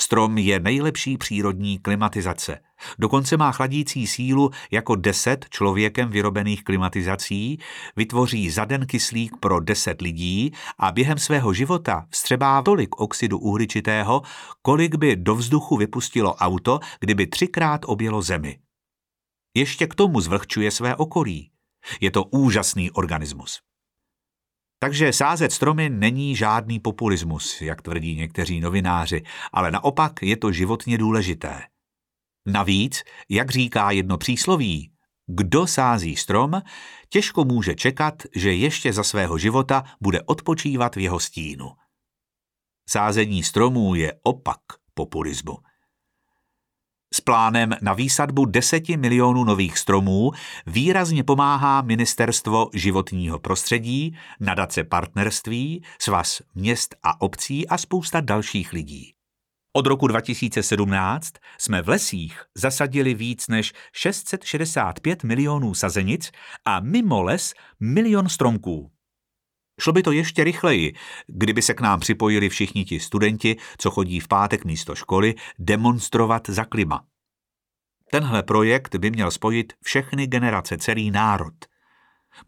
Strom 0.01 0.39
je 0.39 0.61
nejlepší 0.61 1.19
přírodní 1.19 1.79
klimatizace. 1.79 2.59
Dokonce 2.99 3.37
má 3.37 3.53
chladící 3.53 4.07
sílu 4.07 4.51
jako 4.71 4.97
deset 4.97 5.47
člověkem 5.51 6.09
vyrobených 6.09 6.65
klimatizací, 6.65 7.59
vytvoří 7.97 8.51
za 8.51 8.65
den 8.65 8.87
kyslík 8.87 9.37
pro 9.37 9.61
deset 9.61 10.01
lidí 10.01 10.53
a 10.79 10.93
během 10.93 11.19
svého 11.19 11.53
života 11.53 12.07
vstřebá 12.11 12.63
tolik 12.63 13.01
oxidu 13.01 13.39
uhličitého, 13.39 14.23
kolik 14.63 14.95
by 14.95 15.17
do 15.17 15.35
vzduchu 15.35 15.77
vypustilo 15.77 16.35
auto, 16.35 16.81
kdyby 17.01 17.27
třikrát 17.27 17.81
objelo 17.85 18.23
zemi. 18.23 18.59
Ještě 19.55 19.87
k 19.87 19.95
tomu 19.95 20.21
zvlhčuje 20.21 20.71
své 20.71 20.97
okolí. 20.97 21.51
Je 22.01 22.11
to 22.11 22.25
úžasný 22.25 22.91
organismus. 22.91 23.61
Takže 24.83 25.13
sázet 25.13 25.53
stromy 25.53 25.91
není 25.91 26.37
žádný 26.37 26.81
populismus, 26.81 27.61
jak 27.63 27.83
tvrdí 27.83 28.17
někteří 28.17 28.61
novináři, 28.61 29.23
ale 29.53 29.71
naopak 29.71 30.23
je 30.23 30.37
to 30.37 30.53
životně 30.53 30.99
důležité. 30.99 31.63
Navíc, 32.47 33.03
jak 33.29 33.51
říká 33.51 33.91
jedno 33.91 34.19
přísloví, 34.19 34.93
kdo 35.27 35.67
sází 35.67 36.17
strom, 36.17 36.63
těžko 37.09 37.45
může 37.45 37.75
čekat, 37.75 38.23
že 38.35 38.55
ještě 38.55 38.93
za 38.93 39.03
svého 39.03 39.39
života 39.39 39.85
bude 40.01 40.23
odpočívat 40.23 40.97
v 40.97 40.99
jeho 40.99 41.21
stínu. 41.21 41.71
Sázení 42.89 43.43
stromů 43.43 43.95
je 43.95 44.13
opak 44.23 44.61
populismu. 44.95 45.59
S 47.15 47.21
plánem 47.21 47.71
na 47.83 47.93
výsadbu 47.93 48.45
10 48.45 48.89
milionů 48.89 49.45
nových 49.45 49.79
stromů 49.79 50.31
výrazně 50.67 51.25
pomáhá 51.25 51.83
Ministerstvo 51.83 52.71
životního 52.75 53.39
prostředí, 53.39 54.17
nadace 54.41 54.85
partnerství, 54.85 55.85
svaz 55.99 56.43
měst 56.55 56.95
a 57.03 57.21
obcí 57.21 57.69
a 57.69 57.79
spousta 57.79 58.21
dalších 58.21 58.73
lidí. 58.73 59.13
Od 59.77 59.87
roku 59.87 60.07
2017 60.07 61.33
jsme 61.59 61.83
v 61.83 61.89
lesích 61.89 62.43
zasadili 62.55 63.15
víc 63.15 63.49
než 63.49 63.73
665 63.93 65.25
milionů 65.25 65.75
sazenic 65.75 66.31
a 66.65 66.81
mimo 66.81 67.23
les 67.23 67.55
milion 67.81 68.29
stromků. 68.29 68.91
Šlo 69.83 69.93
by 69.93 70.03
to 70.03 70.13
ještě 70.13 70.45
rychleji, 70.45 70.95
kdyby 71.27 71.63
se 71.63 71.75
k 71.75 71.81
nám 71.81 72.01
připojili 72.01 72.49
všichni 72.49 72.85
ti 72.85 73.01
studenti, 73.01 73.57
co 73.79 73.91
chodí 73.91 74.21
v 74.21 74.29
pátek 74.29 74.65
místo 74.65 74.95
školy, 74.95 75.35
demonstrovat 75.59 76.49
za 76.49 76.65
klima. 76.65 77.05
Tenhle 78.11 78.43
projekt 78.43 78.97
by 78.97 79.11
měl 79.11 79.31
spojit 79.31 79.73
všechny 79.85 80.27
generace, 80.27 80.79
celý 80.79 81.11
národ. 81.11 81.55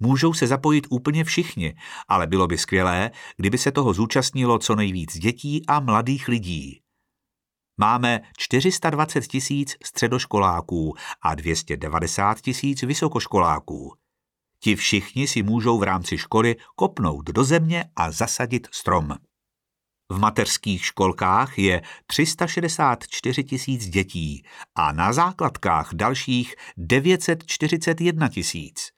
Můžou 0.00 0.32
se 0.32 0.46
zapojit 0.46 0.86
úplně 0.90 1.24
všichni, 1.24 1.74
ale 2.08 2.26
bylo 2.26 2.46
by 2.46 2.58
skvělé, 2.58 3.10
kdyby 3.36 3.58
se 3.58 3.72
toho 3.72 3.92
zúčastnilo 3.92 4.58
co 4.58 4.74
nejvíc 4.74 5.18
dětí 5.18 5.66
a 5.68 5.80
mladých 5.80 6.28
lidí. 6.28 6.80
Máme 7.76 8.20
420 8.36 9.26
tisíc 9.26 9.76
středoškoláků 9.84 10.94
a 11.22 11.34
290 11.34 12.40
tisíc 12.40 12.82
vysokoškoláků. 12.82 14.03
Ti 14.64 14.76
všichni 14.76 15.26
si 15.26 15.42
můžou 15.42 15.78
v 15.78 15.82
rámci 15.82 16.18
školy 16.18 16.56
kopnout 16.76 17.24
do 17.24 17.44
země 17.44 17.84
a 17.96 18.10
zasadit 18.10 18.68
strom. 18.72 19.14
V 20.12 20.18
mateřských 20.18 20.84
školkách 20.84 21.58
je 21.58 21.82
364 22.06 23.44
tisíc 23.44 23.88
dětí 23.88 24.44
a 24.74 24.92
na 24.92 25.12
základkách 25.12 25.90
dalších 25.94 26.54
941 26.76 28.28
tisíc. 28.28 28.90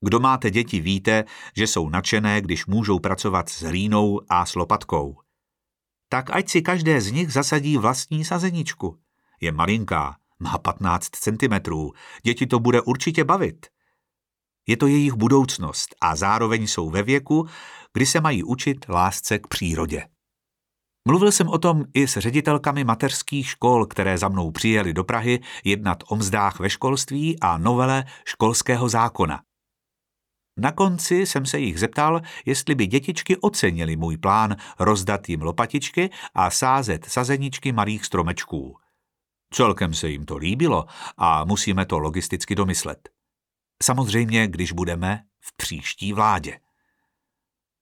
Kdo 0.00 0.20
máte 0.20 0.50
děti, 0.50 0.80
víte, 0.80 1.24
že 1.56 1.66
jsou 1.66 1.88
nadšené, 1.88 2.40
když 2.40 2.66
můžou 2.66 2.98
pracovat 2.98 3.48
s 3.48 3.62
hlínou 3.62 4.20
a 4.28 4.46
s 4.46 4.54
lopatkou. 4.54 5.16
Tak 6.08 6.30
ať 6.30 6.48
si 6.48 6.62
každé 6.62 7.00
z 7.00 7.12
nich 7.12 7.32
zasadí 7.32 7.76
vlastní 7.76 8.24
sazeničku. 8.24 8.98
Je 9.40 9.52
malinká, 9.52 10.16
má 10.38 10.58
15 10.58 11.08
cm, 11.10 11.54
děti 12.22 12.46
to 12.46 12.58
bude 12.58 12.80
určitě 12.80 13.24
bavit. 13.24 13.75
Je 14.66 14.76
to 14.76 14.86
jejich 14.86 15.12
budoucnost 15.12 15.94
a 16.00 16.16
zároveň 16.16 16.66
jsou 16.66 16.90
ve 16.90 17.02
věku, 17.02 17.48
kdy 17.92 18.06
se 18.06 18.20
mají 18.20 18.44
učit 18.44 18.88
lásce 18.88 19.38
k 19.38 19.46
přírodě. 19.46 20.06
Mluvil 21.08 21.32
jsem 21.32 21.48
o 21.48 21.58
tom 21.58 21.84
i 21.94 22.08
s 22.08 22.16
ředitelkami 22.16 22.84
mateřských 22.84 23.48
škol, 23.48 23.86
které 23.86 24.18
za 24.18 24.28
mnou 24.28 24.50
přijeli 24.50 24.92
do 24.92 25.04
Prahy 25.04 25.40
jednat 25.64 26.02
o 26.08 26.16
mzdách 26.16 26.60
ve 26.60 26.70
školství 26.70 27.40
a 27.40 27.58
novele 27.58 28.04
školského 28.24 28.88
zákona. 28.88 29.42
Na 30.58 30.72
konci 30.72 31.14
jsem 31.14 31.46
se 31.46 31.58
jich 31.58 31.80
zeptal, 31.80 32.20
jestli 32.46 32.74
by 32.74 32.86
dětičky 32.86 33.36
ocenili 33.36 33.96
můj 33.96 34.16
plán 34.16 34.56
rozdat 34.78 35.28
jim 35.28 35.42
lopatičky 35.42 36.10
a 36.34 36.50
sázet 36.50 37.04
sazeničky 37.04 37.72
malých 37.72 38.04
stromečků. 38.04 38.76
Celkem 39.52 39.94
se 39.94 40.08
jim 40.08 40.24
to 40.24 40.36
líbilo 40.36 40.84
a 41.16 41.44
musíme 41.44 41.86
to 41.86 41.98
logisticky 41.98 42.54
domyslet. 42.54 43.15
Samozřejmě, 43.82 44.46
když 44.46 44.72
budeme 44.72 45.22
v 45.40 45.56
příští 45.56 46.12
vládě. 46.12 46.58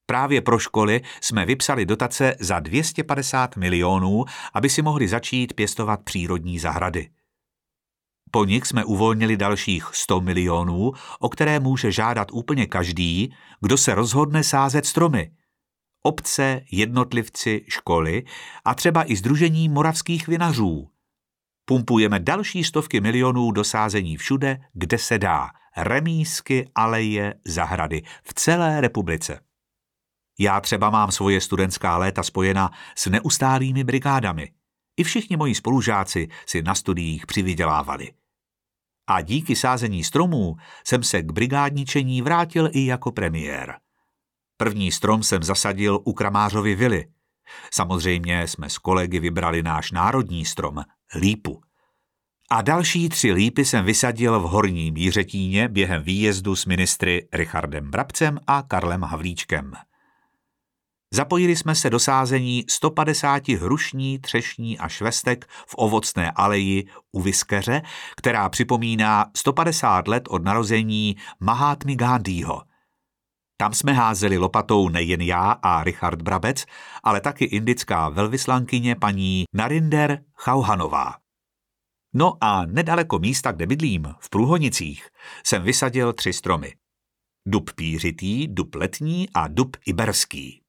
Právě 0.07 0.41
pro 0.41 0.59
školy 0.59 1.01
jsme 1.21 1.47
vypsali 1.47 1.87
dotace 1.87 2.37
za 2.41 2.61
250 2.61 3.57
milionů, 3.57 4.25
aby 4.55 4.71
si 4.71 4.83
mohli 4.83 5.09
začít 5.09 5.53
pěstovat 5.53 6.01
přírodní 6.05 6.59
zahrady. 6.59 7.11
Po 8.31 8.45
nich 8.45 8.67
jsme 8.67 8.85
uvolnili 8.85 9.37
dalších 9.37 9.91
100 9.93 10.21
milionů, 10.21 10.93
o 11.21 11.29
které 11.29 11.61
může 11.61 11.93
žádat 11.93 12.29
úplně 12.33 12.67
každý, 12.67 13.35
kdo 13.61 13.79
se 13.79 13.95
rozhodne 13.95 14.45
sázet 14.45 14.87
stromy. 14.87 15.31
Obce, 16.03 16.61
jednotlivci, 16.71 17.65
školy 17.69 18.25
a 18.65 18.75
třeba 18.75 19.11
i 19.11 19.17
Združení 19.17 19.69
moravských 19.69 20.29
vinařů. 20.29 20.89
Pumpujeme 21.65 22.21
další 22.21 22.65
stovky 22.65 23.01
milionů 23.01 23.51
do 23.51 23.65
sázení 23.65 24.17
všude, 24.17 24.61
kde 24.73 24.99
se 24.99 25.19
dá. 25.19 25.51
Remísky, 25.77 26.71
aleje, 26.75 27.35
zahrady 27.45 28.03
v 28.25 28.35
celé 28.35 28.81
republice. 28.81 29.41
Já 30.39 30.61
třeba 30.61 30.91
mám 30.91 31.13
svoje 31.13 31.41
studentská 31.41 31.97
léta 31.97 32.23
spojena 32.23 32.71
s 32.97 33.07
neustálými 33.07 33.85
brigádami. 33.85 34.53
I 34.97 35.05
všichni 35.05 35.37
moji 35.37 35.55
spolužáci 35.55 36.29
si 36.47 36.63
na 36.63 36.75
studiích 36.75 37.27
přivydělávali. 37.27 38.13
A 39.07 39.21
díky 39.21 39.57
sázení 39.57 40.05
stromů 40.05 40.57
jsem 40.87 41.03
se 41.03 41.23
k 41.23 41.33
brigádničení 41.33 42.23
vrátil 42.23 42.71
i 42.73 42.87
jako 42.87 43.13
premiér. 43.13 43.79
První 44.57 44.93
strom 44.93 45.23
jsem 45.23 45.43
zasadil 45.43 46.01
u 46.05 46.13
Kramářovy 46.13 46.75
vily. 46.75 47.07
Samozřejmě 47.73 48.49
jsme 48.49 48.71
s 48.71 48.79
kolegy 48.79 49.19
vybrali 49.19 49.63
náš 49.63 49.91
národní 49.91 50.45
strom, 50.45 50.83
lípu. 51.15 51.61
A 52.51 52.63
další 52.63 53.09
tři 53.09 53.33
lípy 53.33 53.65
jsem 53.65 53.85
vysadil 53.85 54.41
v 54.41 54.43
Horním 54.43 54.97
Jířetíně 54.97 55.69
během 55.69 56.03
výjezdu 56.03 56.57
s 56.57 56.67
ministry 56.67 57.29
Richardem 57.33 57.91
Brabcem 57.91 58.41
a 58.47 58.63
Karlem 58.63 59.03
Havlíčkem. 59.03 59.73
Zapojili 61.15 61.57
jsme 61.57 61.75
se 61.75 61.91
do 61.91 61.99
sázení 61.99 62.65
150 62.69 63.49
hrušní, 63.49 64.19
třešní 64.19 64.79
a 64.79 64.89
švestek 64.89 65.47
v 65.67 65.75
ovocné 65.79 66.31
aleji 66.31 66.85
u 67.13 67.23
Viskeře, 67.23 67.83
která 68.17 68.49
připomíná 68.49 69.27
150 69.37 70.09
let 70.09 70.25
od 70.29 70.45
narození 70.45 71.17
Mahátmy 71.41 71.97
Gandhiho. 71.97 72.63
Tam 73.57 73.75
jsme 73.75 73.93
házeli 73.93 74.39
lopatou 74.39 74.89
nejen 74.89 75.21
já 75.21 75.51
a 75.63 75.85
Richard 75.85 76.23
Brabec, 76.23 76.65
ale 77.03 77.21
taky 77.21 77.45
indická 77.45 78.09
velvyslankyně 78.09 78.97
paní 78.97 79.45
Narinder 79.53 80.23
Chauhanová. 80.35 81.24
No 82.15 82.33
a 82.41 82.67
nedaleko 82.67 83.19
místa, 83.19 83.53
kde 83.53 83.67
bydlím, 83.67 84.15
v 84.21 84.31
Průhonicích, 84.31 85.09
jsem 85.47 85.63
vysadil 85.63 86.13
tři 86.13 86.33
stromy. 86.33 86.75
Dub 87.47 87.71
pířitý, 87.73 88.49
dub 88.49 88.75
letní 88.75 89.29
a 89.35 89.49
dub 89.49 89.77
iberský. 89.87 90.63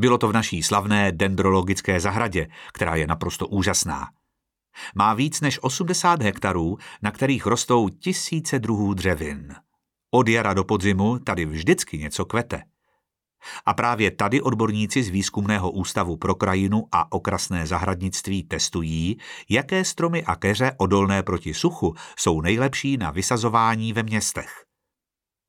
Bylo 0.00 0.18
to 0.18 0.28
v 0.28 0.32
naší 0.32 0.62
slavné 0.62 1.12
dendrologické 1.12 2.00
zahradě, 2.00 2.48
která 2.72 2.94
je 2.94 3.06
naprosto 3.06 3.48
úžasná. 3.48 4.06
Má 4.94 5.14
víc 5.14 5.40
než 5.40 5.62
80 5.62 6.22
hektarů, 6.22 6.78
na 7.02 7.10
kterých 7.10 7.46
rostou 7.46 7.88
tisíce 7.88 8.58
druhů 8.58 8.94
dřevin. 8.94 9.54
Od 10.10 10.28
jara 10.28 10.54
do 10.54 10.64
podzimu 10.64 11.18
tady 11.18 11.46
vždycky 11.46 11.98
něco 11.98 12.24
kvete. 12.24 12.62
A 13.66 13.74
právě 13.74 14.10
tady 14.10 14.42
odborníci 14.42 15.02
z 15.02 15.08
Výzkumného 15.08 15.70
ústavu 15.70 16.16
pro 16.16 16.34
krajinu 16.34 16.84
a 16.92 17.12
okrasné 17.12 17.66
zahradnictví 17.66 18.42
testují, 18.42 19.18
jaké 19.48 19.84
stromy 19.84 20.24
a 20.24 20.36
keře 20.36 20.72
odolné 20.76 21.22
proti 21.22 21.54
suchu 21.54 21.94
jsou 22.18 22.40
nejlepší 22.40 22.96
na 22.96 23.10
vysazování 23.10 23.92
ve 23.92 24.02
městech. 24.02 24.64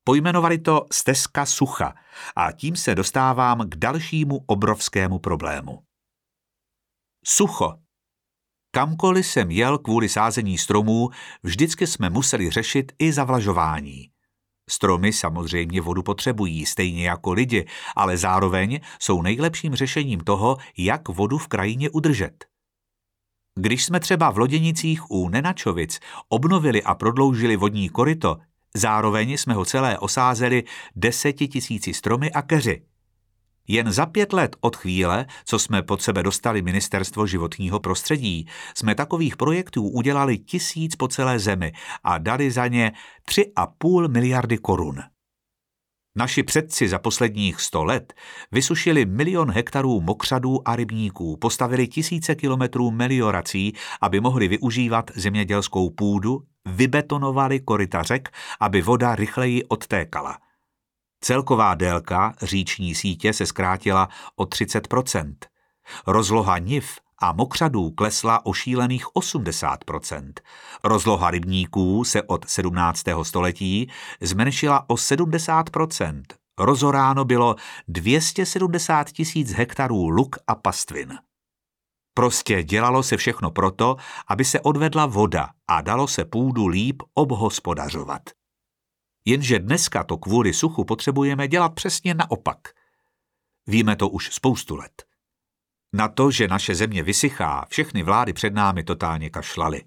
Pojmenovali 0.04 0.58
to 0.58 0.86
stezka 0.92 1.46
sucha 1.46 1.94
a 2.36 2.52
tím 2.52 2.76
se 2.76 2.94
dostávám 2.94 3.68
k 3.68 3.76
dalšímu 3.76 4.44
obrovskému 4.46 5.18
problému. 5.18 5.82
Sucho. 7.24 7.74
Kamkoliv 8.70 9.26
jsem 9.26 9.50
jel 9.50 9.78
kvůli 9.78 10.08
sázení 10.08 10.58
stromů, 10.58 11.08
vždycky 11.42 11.86
jsme 11.86 12.10
museli 12.10 12.50
řešit 12.50 12.92
i 12.98 13.12
zavlažování. 13.12 14.10
Stromy 14.70 15.12
samozřejmě 15.12 15.80
vodu 15.80 16.02
potřebují, 16.02 16.66
stejně 16.66 17.08
jako 17.08 17.32
lidi, 17.32 17.66
ale 17.96 18.16
zároveň 18.16 18.80
jsou 19.00 19.22
nejlepším 19.22 19.74
řešením 19.74 20.20
toho, 20.20 20.56
jak 20.78 21.08
vodu 21.08 21.38
v 21.38 21.48
krajině 21.48 21.90
udržet. 21.90 22.44
Když 23.58 23.84
jsme 23.84 24.00
třeba 24.00 24.30
v 24.30 24.38
Loděnicích 24.38 25.10
u 25.10 25.28
Nenačovic 25.28 26.00
obnovili 26.28 26.82
a 26.82 26.94
prodloužili 26.94 27.56
vodní 27.56 27.88
koryto, 27.88 28.36
Zároveň 28.76 29.30
jsme 29.30 29.54
ho 29.54 29.64
celé 29.64 29.98
osázeli 29.98 30.64
deseti 30.96 31.48
tisíci 31.48 31.94
stromy 31.94 32.30
a 32.32 32.42
keři. 32.42 32.82
Jen 33.72 33.92
za 33.92 34.06
pět 34.06 34.32
let 34.32 34.56
od 34.60 34.76
chvíle, 34.76 35.26
co 35.44 35.58
jsme 35.58 35.82
pod 35.82 36.02
sebe 36.02 36.22
dostali 36.22 36.62
Ministerstvo 36.62 37.26
životního 37.26 37.80
prostředí, 37.80 38.46
jsme 38.76 38.94
takových 38.94 39.36
projektů 39.36 39.88
udělali 39.88 40.38
tisíc 40.38 40.96
po 40.96 41.08
celé 41.08 41.38
zemi 41.38 41.72
a 42.04 42.18
dali 42.18 42.50
za 42.50 42.66
ně 42.66 42.92
tři 43.24 43.52
a 43.56 43.66
půl 43.66 44.08
miliardy 44.08 44.58
korun. 44.58 45.02
Naši 46.16 46.42
předci 46.42 46.88
za 46.88 46.98
posledních 46.98 47.60
sto 47.60 47.84
let 47.84 48.14
vysušili 48.52 49.06
milion 49.06 49.50
hektarů 49.50 50.00
mokřadů 50.00 50.68
a 50.68 50.76
rybníků, 50.76 51.36
postavili 51.36 51.88
tisíce 51.88 52.34
kilometrů 52.34 52.90
meliorací, 52.90 53.72
aby 54.00 54.20
mohli 54.20 54.48
využívat 54.48 55.10
zemědělskou 55.14 55.90
půdu, 55.90 56.42
vybetonovali 56.68 57.60
koryta 57.60 58.02
řek, 58.02 58.28
aby 58.60 58.82
voda 58.82 59.14
rychleji 59.14 59.64
odtékala. 59.64 60.49
Celková 61.20 61.74
délka 61.74 62.34
říční 62.42 62.94
sítě 62.94 63.32
se 63.32 63.46
zkrátila 63.46 64.08
o 64.36 64.44
30% 64.44 65.34
Rozloha 66.06 66.58
niv 66.58 66.98
a 67.18 67.32
mokřadů 67.32 67.90
klesla 67.90 68.46
o 68.46 68.52
šílených 68.52 69.06
80% 69.06 70.32
Rozloha 70.84 71.30
rybníků 71.30 72.04
se 72.04 72.22
od 72.22 72.48
17. 72.48 73.02
století 73.22 73.90
zmenšila 74.20 74.90
o 74.90 74.94
70% 74.94 76.22
Rozoráno 76.58 77.24
bylo 77.24 77.56
270 77.88 79.10
tisíc 79.10 79.52
hektarů 79.52 80.08
luk 80.08 80.36
a 80.46 80.54
pastvin. 80.54 81.18
Prostě 82.14 82.62
dělalo 82.62 83.02
se 83.02 83.16
všechno 83.16 83.50
proto, 83.50 83.96
aby 84.28 84.44
se 84.44 84.60
odvedla 84.60 85.06
voda 85.06 85.48
a 85.68 85.80
dalo 85.80 86.08
se 86.08 86.24
půdu 86.24 86.66
líp 86.66 87.02
obhospodařovat. 87.14 88.22
Jenže 89.24 89.58
dneska 89.58 90.04
to 90.04 90.16
kvůli 90.16 90.54
suchu 90.54 90.84
potřebujeme 90.84 91.48
dělat 91.48 91.74
přesně 91.74 92.14
naopak. 92.14 92.58
Víme 93.66 93.96
to 93.96 94.08
už 94.08 94.32
spoustu 94.32 94.76
let. 94.76 95.04
Na 95.92 96.08
to, 96.08 96.30
že 96.30 96.48
naše 96.48 96.74
země 96.74 97.02
vysychá, 97.02 97.66
všechny 97.68 98.02
vlády 98.02 98.32
před 98.32 98.54
námi 98.54 98.84
totálně 98.84 99.30
kašlali. 99.30 99.82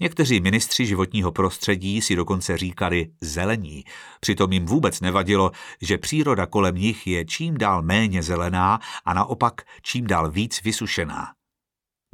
Někteří 0.00 0.40
ministři 0.40 0.86
životního 0.86 1.32
prostředí 1.32 2.00
si 2.00 2.16
dokonce 2.16 2.56
říkali 2.56 3.06
zelení, 3.20 3.84
přitom 4.20 4.52
jim 4.52 4.66
vůbec 4.66 5.00
nevadilo, 5.00 5.50
že 5.80 5.98
příroda 5.98 6.46
kolem 6.46 6.74
nich 6.74 7.06
je 7.06 7.24
čím 7.24 7.58
dál 7.58 7.82
méně 7.82 8.22
zelená 8.22 8.80
a 9.04 9.14
naopak 9.14 9.62
čím 9.82 10.06
dál 10.06 10.30
víc 10.30 10.62
vysušená. 10.62 11.34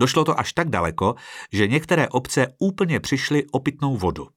Došlo 0.01 0.25
to 0.25 0.40
až 0.40 0.53
tak 0.53 0.70
daleko, 0.70 1.14
že 1.53 1.68
některé 1.68 2.09
obce 2.09 2.55
úplně 2.59 3.01
přišly 3.01 3.46
o 3.51 3.61
pitnou 3.61 3.96
vodu. 3.96 4.29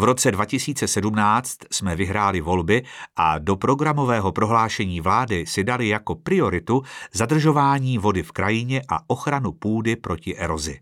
V 0.00 0.04
roce 0.04 0.30
2017 0.30 1.56
jsme 1.70 1.96
vyhráli 1.96 2.40
volby 2.40 2.82
a 3.16 3.38
do 3.38 3.56
programového 3.56 4.32
prohlášení 4.32 5.00
vlády 5.00 5.46
si 5.46 5.64
dali 5.64 5.88
jako 5.88 6.14
prioritu 6.14 6.82
zadržování 7.12 7.98
vody 7.98 8.22
v 8.22 8.32
krajině 8.32 8.82
a 8.88 8.98
ochranu 9.06 9.52
půdy 9.52 9.96
proti 9.96 10.36
erozi. 10.36 10.80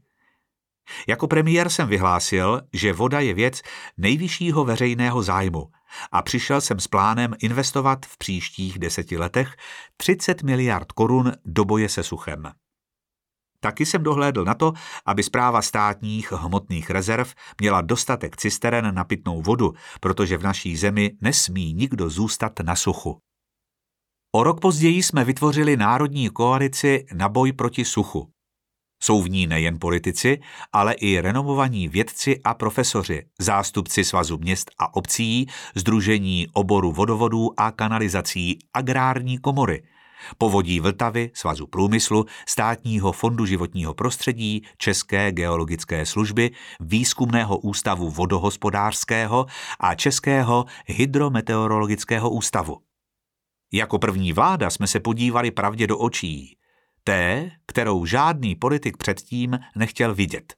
Jako 1.08 1.26
premiér 1.26 1.68
jsem 1.68 1.88
vyhlásil, 1.88 2.60
že 2.72 2.92
voda 2.92 3.20
je 3.20 3.34
věc 3.34 3.62
nejvyššího 3.96 4.64
veřejného 4.64 5.22
zájmu 5.22 5.70
a 6.12 6.22
přišel 6.22 6.60
jsem 6.60 6.80
s 6.80 6.86
plánem 6.88 7.34
investovat 7.42 8.06
v 8.06 8.18
příštích 8.18 8.78
deseti 8.78 9.16
letech 9.16 9.56
30 9.96 10.42
miliard 10.42 10.92
korun 10.92 11.32
do 11.44 11.64
boje 11.64 11.88
se 11.88 12.02
suchem. 12.02 12.42
Taky 13.60 13.86
jsem 13.86 14.02
dohlédl 14.02 14.44
na 14.44 14.54
to, 14.54 14.72
aby 15.06 15.22
zpráva 15.22 15.62
státních 15.62 16.32
hmotných 16.32 16.90
rezerv 16.90 17.32
měla 17.60 17.80
dostatek 17.80 18.36
cisteren 18.36 18.94
na 18.94 19.04
pitnou 19.04 19.42
vodu, 19.42 19.74
protože 20.00 20.38
v 20.38 20.42
naší 20.42 20.76
zemi 20.76 21.10
nesmí 21.20 21.72
nikdo 21.72 22.10
zůstat 22.10 22.60
na 22.60 22.76
suchu. 22.76 23.18
O 24.34 24.42
rok 24.42 24.60
později 24.60 25.02
jsme 25.02 25.24
vytvořili 25.24 25.76
Národní 25.76 26.30
koalici 26.30 27.06
na 27.14 27.28
boj 27.28 27.52
proti 27.52 27.84
suchu. 27.84 28.30
Jsou 29.02 29.22
v 29.22 29.30
ní 29.30 29.46
nejen 29.46 29.78
politici, 29.78 30.40
ale 30.72 30.92
i 30.92 31.20
renomovaní 31.20 31.88
vědci 31.88 32.40
a 32.44 32.54
profesoři, 32.54 33.26
zástupci 33.38 34.04
Svazu 34.04 34.38
měst 34.38 34.70
a 34.78 34.94
obcí, 34.94 35.46
Združení 35.74 36.46
oboru 36.52 36.92
vodovodů 36.92 37.60
a 37.60 37.70
kanalizací, 37.70 38.58
agrární 38.74 39.38
komory– 39.38 39.82
Povodí 40.38 40.80
Vltavy, 40.80 41.30
Svazu 41.34 41.66
průmyslu, 41.66 42.26
Státního 42.48 43.12
fondu 43.12 43.46
životního 43.46 43.94
prostředí, 43.94 44.62
České 44.78 45.32
geologické 45.32 46.06
služby, 46.06 46.50
Výzkumného 46.80 47.58
ústavu 47.58 48.10
vodohospodářského 48.10 49.46
a 49.80 49.94
Českého 49.94 50.64
hydrometeorologického 50.86 52.30
ústavu. 52.30 52.78
Jako 53.72 53.98
první 53.98 54.32
vláda 54.32 54.70
jsme 54.70 54.86
se 54.86 55.00
podívali 55.00 55.50
pravdě 55.50 55.86
do 55.86 55.98
očí, 55.98 56.58
té, 57.04 57.50
kterou 57.66 58.06
žádný 58.06 58.54
politik 58.54 58.96
předtím 58.96 59.58
nechtěl 59.76 60.14
vidět 60.14 60.54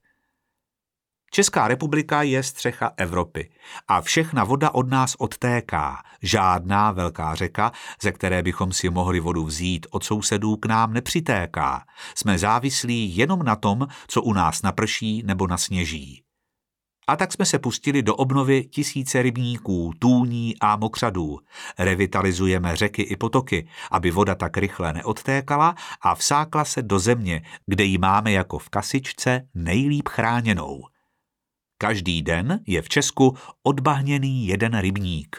Česká 1.33 1.67
republika 1.67 2.21
je 2.21 2.43
střecha 2.43 2.91
Evropy 2.97 3.49
a 3.87 4.01
všechna 4.01 4.43
voda 4.43 4.73
od 4.73 4.89
nás 4.89 5.15
odtéká. 5.15 6.03
Žádná 6.21 6.91
velká 6.91 7.35
řeka, 7.35 7.71
ze 8.01 8.11
které 8.11 8.43
bychom 8.43 8.71
si 8.71 8.89
mohli 8.89 9.19
vodu 9.19 9.43
vzít 9.43 9.87
od 9.89 10.03
sousedů, 10.03 10.57
k 10.57 10.65
nám 10.65 10.93
nepřitéká. 10.93 11.85
Jsme 12.15 12.37
závislí 12.37 13.17
jenom 13.17 13.43
na 13.43 13.55
tom, 13.55 13.87
co 14.07 14.21
u 14.21 14.33
nás 14.33 14.61
naprší 14.61 15.23
nebo 15.25 15.47
nasněží. 15.47 16.23
A 17.07 17.15
tak 17.15 17.33
jsme 17.33 17.45
se 17.45 17.59
pustili 17.59 18.03
do 18.03 18.15
obnovy 18.15 18.63
tisíce 18.63 19.21
rybníků, 19.21 19.93
tůní 19.99 20.55
a 20.61 20.75
mokřadů. 20.75 21.39
Revitalizujeme 21.79 22.75
řeky 22.75 23.01
i 23.01 23.15
potoky, 23.15 23.67
aby 23.91 24.11
voda 24.11 24.35
tak 24.35 24.57
rychle 24.57 24.93
neodtékala 24.93 25.75
a 26.01 26.15
vsákla 26.15 26.65
se 26.65 26.81
do 26.81 26.99
země, 26.99 27.41
kde 27.65 27.83
ji 27.83 27.97
máme 27.97 28.31
jako 28.31 28.59
v 28.59 28.69
kasičce 28.69 29.41
nejlíp 29.53 30.09
chráněnou. 30.09 30.91
Každý 31.81 32.21
den 32.21 32.59
je 32.67 32.81
v 32.81 32.89
Česku 32.89 33.37
odbahněný 33.63 34.47
jeden 34.47 34.79
rybník. 34.79 35.37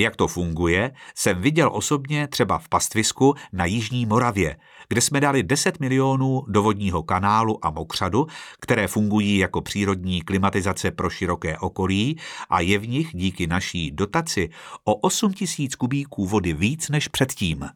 Jak 0.00 0.16
to 0.16 0.28
funguje, 0.28 0.92
jsem 1.14 1.40
viděl 1.40 1.70
osobně 1.72 2.28
třeba 2.28 2.58
v 2.58 2.68
pastvisku 2.68 3.34
na 3.52 3.64
Jižní 3.64 4.06
Moravě, 4.06 4.56
kde 4.88 5.00
jsme 5.00 5.20
dali 5.20 5.42
10 5.42 5.80
milionů 5.80 6.42
do 6.48 6.62
vodního 6.62 7.02
kanálu 7.02 7.66
a 7.66 7.70
mokřadu, 7.70 8.26
které 8.60 8.88
fungují 8.88 9.38
jako 9.38 9.60
přírodní 9.60 10.22
klimatizace 10.22 10.90
pro 10.90 11.10
široké 11.10 11.58
okolí 11.58 12.18
a 12.50 12.60
je 12.60 12.78
v 12.78 12.88
nich 12.88 13.08
díky 13.14 13.46
naší 13.46 13.90
dotaci 13.90 14.48
o 14.84 14.94
8 14.94 15.32
tisíc 15.32 15.74
kubíků 15.74 16.26
vody 16.26 16.52
víc 16.52 16.88
než 16.88 17.08
předtím. 17.08 17.68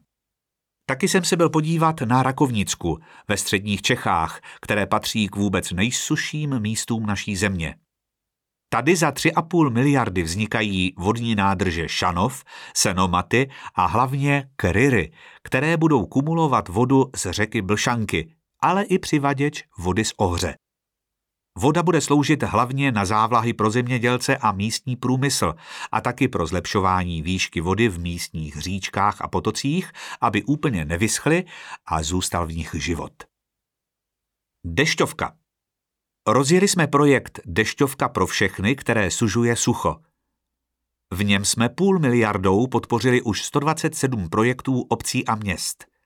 Taky 0.89 1.07
jsem 1.07 1.23
se 1.23 1.37
byl 1.37 1.49
podívat 1.49 2.01
na 2.01 2.23
Rakovnicku 2.23 2.99
ve 3.27 3.37
středních 3.37 3.81
Čechách, 3.81 4.41
které 4.61 4.85
patří 4.85 5.27
k 5.27 5.35
vůbec 5.35 5.71
nejsuším 5.71 6.59
místům 6.59 7.05
naší 7.05 7.35
země. 7.35 7.75
Tady 8.69 8.95
za 8.95 9.11
3,5 9.11 9.69
miliardy 9.69 10.23
vznikají 10.23 10.93
vodní 10.97 11.35
nádrže 11.35 11.89
Šanov, 11.89 12.43
Senomaty 12.75 13.49
a 13.75 13.85
hlavně 13.85 14.49
Kryry, 14.55 15.11
které 15.43 15.77
budou 15.77 16.05
kumulovat 16.05 16.67
vodu 16.67 17.05
z 17.15 17.31
řeky 17.31 17.61
Blšanky, 17.61 18.33
ale 18.61 18.83
i 18.83 18.99
přivaděč 18.99 19.63
vody 19.77 20.05
z 20.05 20.13
ohře. 20.17 20.55
Voda 21.59 21.83
bude 21.83 22.01
sloužit 22.01 22.43
hlavně 22.43 22.91
na 22.91 23.05
závlahy 23.05 23.53
pro 23.53 23.69
zemědělce 23.71 24.37
a 24.37 24.51
místní 24.51 24.95
průmysl 24.95 25.55
a 25.91 26.01
taky 26.01 26.27
pro 26.27 26.47
zlepšování 26.47 27.21
výšky 27.21 27.61
vody 27.61 27.89
v 27.89 27.99
místních 27.99 28.57
říčkách 28.57 29.21
a 29.21 29.27
potocích, 29.27 29.91
aby 30.21 30.43
úplně 30.43 30.85
nevyschly 30.85 31.45
a 31.85 32.03
zůstal 32.03 32.45
v 32.47 32.55
nich 32.55 32.75
život. 32.77 33.11
Dešťovka 34.65 35.35
Rozjeli 36.27 36.67
jsme 36.67 36.87
projekt 36.87 37.39
Dešťovka 37.45 38.09
pro 38.09 38.27
všechny, 38.27 38.75
které 38.75 39.11
sužuje 39.11 39.55
sucho. 39.55 39.95
V 41.13 41.23
něm 41.23 41.45
jsme 41.45 41.69
půl 41.69 41.99
miliardou 41.99 42.67
podpořili 42.67 43.21
už 43.21 43.43
127 43.43 44.29
projektů 44.29 44.81
obcí 44.81 45.25
a 45.25 45.35
měst– 45.35 45.85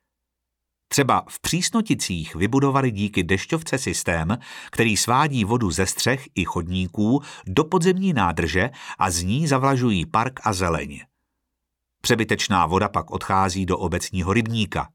Třeba 0.91 1.23
v 1.29 1.39
Přísnoticích 1.39 2.35
vybudovali 2.35 2.91
díky 2.91 3.23
dešťovce 3.23 3.77
systém, 3.77 4.37
který 4.71 4.97
svádí 4.97 5.45
vodu 5.45 5.71
ze 5.71 5.85
střech 5.85 6.27
i 6.35 6.45
chodníků 6.45 7.21
do 7.47 7.63
podzemní 7.63 8.13
nádrže 8.13 8.69
a 8.99 9.11
z 9.11 9.23
ní 9.23 9.47
zavlažují 9.47 10.05
park 10.05 10.39
a 10.43 10.53
zeleň. 10.53 10.99
Přebytečná 12.01 12.65
voda 12.65 12.89
pak 12.89 13.11
odchází 13.11 13.65
do 13.65 13.77
obecního 13.77 14.33
rybníka. 14.33 14.89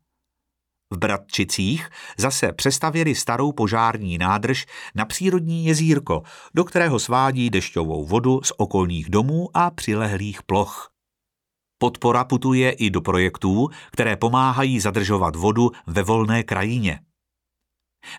V 0.90 0.98
Bratčicích 0.98 1.88
zase 2.18 2.52
přestavěli 2.52 3.14
starou 3.14 3.52
požární 3.52 4.18
nádrž 4.18 4.66
na 4.94 5.04
přírodní 5.04 5.66
jezírko, 5.66 6.22
do 6.54 6.64
kterého 6.64 6.98
svádí 6.98 7.50
dešťovou 7.50 8.04
vodu 8.04 8.40
z 8.42 8.52
okolních 8.56 9.10
domů 9.10 9.48
a 9.54 9.70
přilehlých 9.70 10.42
ploch. 10.42 10.95
Podpora 11.78 12.24
putuje 12.24 12.70
i 12.70 12.90
do 12.90 13.00
projektů, 13.00 13.68
které 13.92 14.16
pomáhají 14.16 14.80
zadržovat 14.80 15.36
vodu 15.36 15.70
ve 15.86 16.02
volné 16.02 16.42
krajině. 16.42 17.00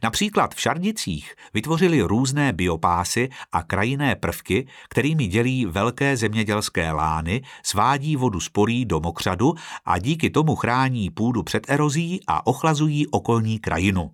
Například 0.03 0.55
v 0.55 0.61
Šardicích 0.61 1.35
vytvořili 1.53 2.01
různé 2.01 2.53
biopásy 2.53 3.29
a 3.51 3.63
krajinné 3.63 4.15
prvky, 4.15 4.67
kterými 4.89 5.27
dělí 5.27 5.65
velké 5.65 6.17
zemědělské 6.17 6.91
lány, 6.91 7.41
svádí 7.63 8.15
vodu 8.15 8.39
z 8.39 8.49
polí 8.49 8.85
do 8.85 8.99
mokřadu 8.99 9.53
a 9.85 9.97
díky 9.97 10.29
tomu 10.29 10.55
chrání 10.55 11.09
půdu 11.09 11.43
před 11.43 11.69
erozí 11.69 12.19
a 12.27 12.47
ochlazují 12.47 13.07
okolní 13.07 13.59
krajinu. 13.59 14.11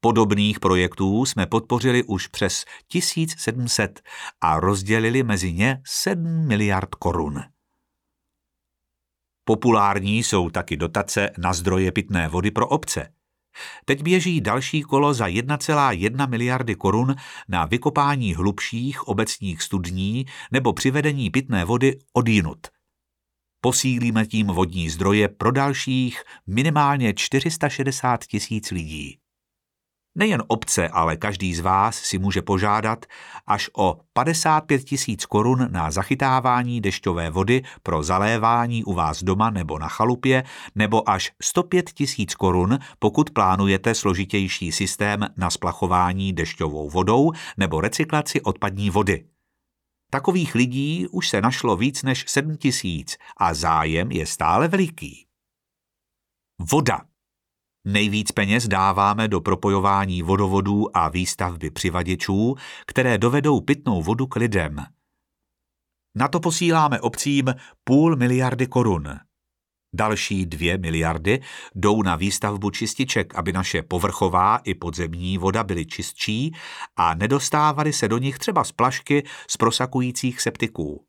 Podobných 0.00 0.60
projektů 0.60 1.26
jsme 1.26 1.46
podpořili 1.46 2.04
už 2.04 2.26
přes 2.26 2.64
1700 2.88 4.02
a 4.40 4.60
rozdělili 4.60 5.22
mezi 5.22 5.52
ně 5.52 5.80
7 5.84 6.46
miliard 6.46 6.94
korun. 6.94 7.42
Populární 9.44 10.22
jsou 10.22 10.50
taky 10.50 10.76
dotace 10.76 11.30
na 11.38 11.52
zdroje 11.52 11.92
pitné 11.92 12.28
vody 12.28 12.50
pro 12.50 12.68
obce. 12.68 13.12
Teď 13.84 14.02
běží 14.02 14.40
další 14.40 14.82
kolo 14.82 15.14
za 15.14 15.26
1,1 15.26 16.28
miliardy 16.30 16.74
korun 16.74 17.14
na 17.48 17.66
vykopání 17.66 18.34
hlubších 18.34 19.08
obecních 19.08 19.62
studní 19.62 20.26
nebo 20.52 20.72
přivedení 20.72 21.30
pitné 21.30 21.64
vody 21.64 21.98
odjinut. 22.12 22.66
Posílíme 23.60 24.26
tím 24.26 24.46
vodní 24.46 24.90
zdroje 24.90 25.28
pro 25.28 25.50
dalších 25.50 26.22
minimálně 26.46 27.14
460 27.14 28.24
tisíc 28.24 28.70
lidí. 28.70 29.21
Nejen 30.14 30.42
obce, 30.46 30.88
ale 30.88 31.16
každý 31.16 31.54
z 31.54 31.60
vás 31.60 31.96
si 31.96 32.18
může 32.18 32.42
požádat 32.42 33.06
až 33.46 33.70
o 33.76 34.00
55 34.12 34.84
tisíc 34.84 35.26
korun 35.26 35.68
na 35.70 35.90
zachytávání 35.90 36.80
dešťové 36.80 37.30
vody 37.30 37.62
pro 37.82 38.02
zalévání 38.02 38.84
u 38.84 38.92
vás 38.92 39.22
doma 39.22 39.50
nebo 39.50 39.78
na 39.78 39.88
chalupě, 39.88 40.44
nebo 40.74 41.10
až 41.10 41.32
105 41.42 41.90
tisíc 41.90 42.34
korun, 42.34 42.78
pokud 42.98 43.30
plánujete 43.30 43.94
složitější 43.94 44.72
systém 44.72 45.20
na 45.36 45.50
splachování 45.50 46.32
dešťovou 46.32 46.90
vodou 46.90 47.32
nebo 47.56 47.80
recyklaci 47.80 48.40
odpadní 48.40 48.90
vody. 48.90 49.26
Takových 50.10 50.54
lidí 50.54 51.06
už 51.10 51.28
se 51.28 51.40
našlo 51.40 51.76
víc 51.76 52.02
než 52.02 52.24
7 52.28 52.56
tisíc 52.56 53.16
a 53.36 53.54
zájem 53.54 54.12
je 54.12 54.26
stále 54.26 54.68
veliký. 54.68 55.26
Voda. 56.58 57.11
Nejvíc 57.84 58.32
peněz 58.32 58.68
dáváme 58.68 59.28
do 59.28 59.40
propojování 59.40 60.22
vodovodů 60.22 60.96
a 60.96 61.08
výstavby 61.08 61.70
přivaděčů, 61.70 62.54
které 62.86 63.18
dovedou 63.18 63.60
pitnou 63.60 64.02
vodu 64.02 64.26
k 64.26 64.36
lidem. 64.36 64.86
Na 66.16 66.28
to 66.28 66.40
posíláme 66.40 67.00
obcím 67.00 67.54
půl 67.84 68.16
miliardy 68.16 68.66
korun. 68.66 69.08
Další 69.94 70.46
dvě 70.46 70.78
miliardy 70.78 71.40
jdou 71.74 72.02
na 72.02 72.16
výstavbu 72.16 72.70
čističek, 72.70 73.34
aby 73.34 73.52
naše 73.52 73.82
povrchová 73.82 74.56
i 74.56 74.74
podzemní 74.74 75.38
voda 75.38 75.64
byly 75.64 75.86
čistší 75.86 76.54
a 76.96 77.14
nedostávaly 77.14 77.92
se 77.92 78.08
do 78.08 78.18
nich 78.18 78.38
třeba 78.38 78.64
splašky 78.64 79.24
z 79.50 79.56
prosakujících 79.56 80.40
septiků. 80.40 81.06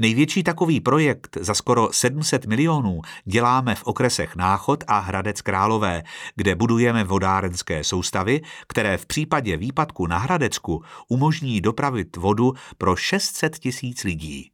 Největší 0.00 0.42
takový 0.42 0.80
projekt 0.80 1.36
za 1.40 1.54
skoro 1.54 1.88
700 1.92 2.46
milionů 2.46 3.00
děláme 3.24 3.74
v 3.74 3.84
okresech 3.84 4.36
Náchod 4.36 4.84
a 4.86 4.98
Hradec 4.98 5.40
Králové, 5.40 6.02
kde 6.36 6.54
budujeme 6.54 7.04
vodárenské 7.04 7.84
soustavy, 7.84 8.40
které 8.68 8.98
v 8.98 9.06
případě 9.06 9.56
výpadku 9.56 10.06
na 10.06 10.18
Hradecku 10.18 10.82
umožní 11.08 11.60
dopravit 11.60 12.16
vodu 12.16 12.52
pro 12.78 12.96
600 12.96 13.58
tisíc 13.58 14.04
lidí. 14.04 14.50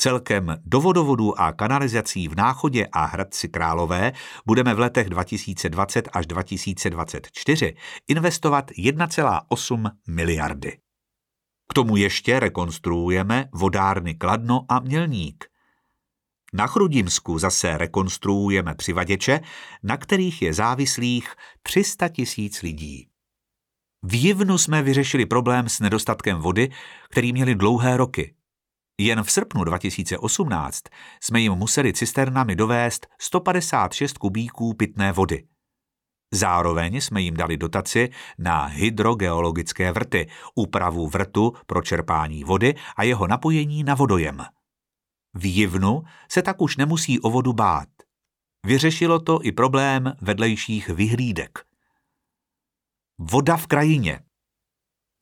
Celkem 0.00 0.56
do 0.64 0.80
vodovodů 0.80 1.40
a 1.40 1.52
kanalizací 1.52 2.28
v 2.28 2.36
Náchodě 2.36 2.86
a 2.92 3.04
Hradci 3.04 3.48
Králové 3.48 4.12
budeme 4.46 4.74
v 4.74 4.78
letech 4.78 5.10
2020 5.10 6.08
až 6.12 6.26
2024 6.26 7.74
investovat 8.08 8.70
1,8 8.70 9.90
miliardy. 10.08 10.78
K 11.68 11.74
tomu 11.74 11.96
ještě 11.96 12.40
rekonstruujeme 12.40 13.48
vodárny 13.52 14.14
Kladno 14.14 14.64
a 14.68 14.80
Mělník. 14.80 15.44
Na 16.52 16.66
Chrudimsku 16.66 17.38
zase 17.38 17.78
rekonstruujeme 17.78 18.74
přivaděče, 18.74 19.40
na 19.82 19.96
kterých 19.96 20.42
je 20.42 20.54
závislých 20.54 21.34
300 21.62 22.08
tisíc 22.08 22.62
lidí. 22.62 23.08
V 24.02 24.14
Jivnu 24.14 24.58
jsme 24.58 24.82
vyřešili 24.82 25.26
problém 25.26 25.68
s 25.68 25.80
nedostatkem 25.80 26.38
vody, 26.38 26.70
který 27.10 27.32
měli 27.32 27.54
dlouhé 27.54 27.96
roky. 27.96 28.34
Jen 29.00 29.22
v 29.22 29.30
srpnu 29.30 29.64
2018 29.64 30.82
jsme 31.22 31.40
jim 31.40 31.52
museli 31.52 31.92
cisternami 31.92 32.56
dovést 32.56 33.06
156 33.20 34.18
kubíků 34.18 34.74
pitné 34.74 35.12
vody. 35.12 35.44
Zároveň 36.34 37.00
jsme 37.00 37.20
jim 37.20 37.34
dali 37.34 37.56
dotaci 37.56 38.08
na 38.38 38.64
hydrogeologické 38.64 39.92
vrty, 39.92 40.28
úpravu 40.54 41.08
vrtu 41.08 41.52
pro 41.66 41.82
čerpání 41.82 42.44
vody 42.44 42.74
a 42.96 43.02
jeho 43.02 43.26
napojení 43.26 43.84
na 43.84 43.94
vodojem. 43.94 44.44
V 45.34 45.44
Jivnu 45.54 46.02
se 46.30 46.42
tak 46.42 46.60
už 46.60 46.76
nemusí 46.76 47.20
o 47.20 47.30
vodu 47.30 47.52
bát. 47.52 47.88
Vyřešilo 48.66 49.20
to 49.20 49.38
i 49.42 49.52
problém 49.52 50.12
vedlejších 50.20 50.88
vyhlídek. 50.88 51.58
Voda 53.18 53.56
v 53.56 53.66
krajině. 53.66 54.20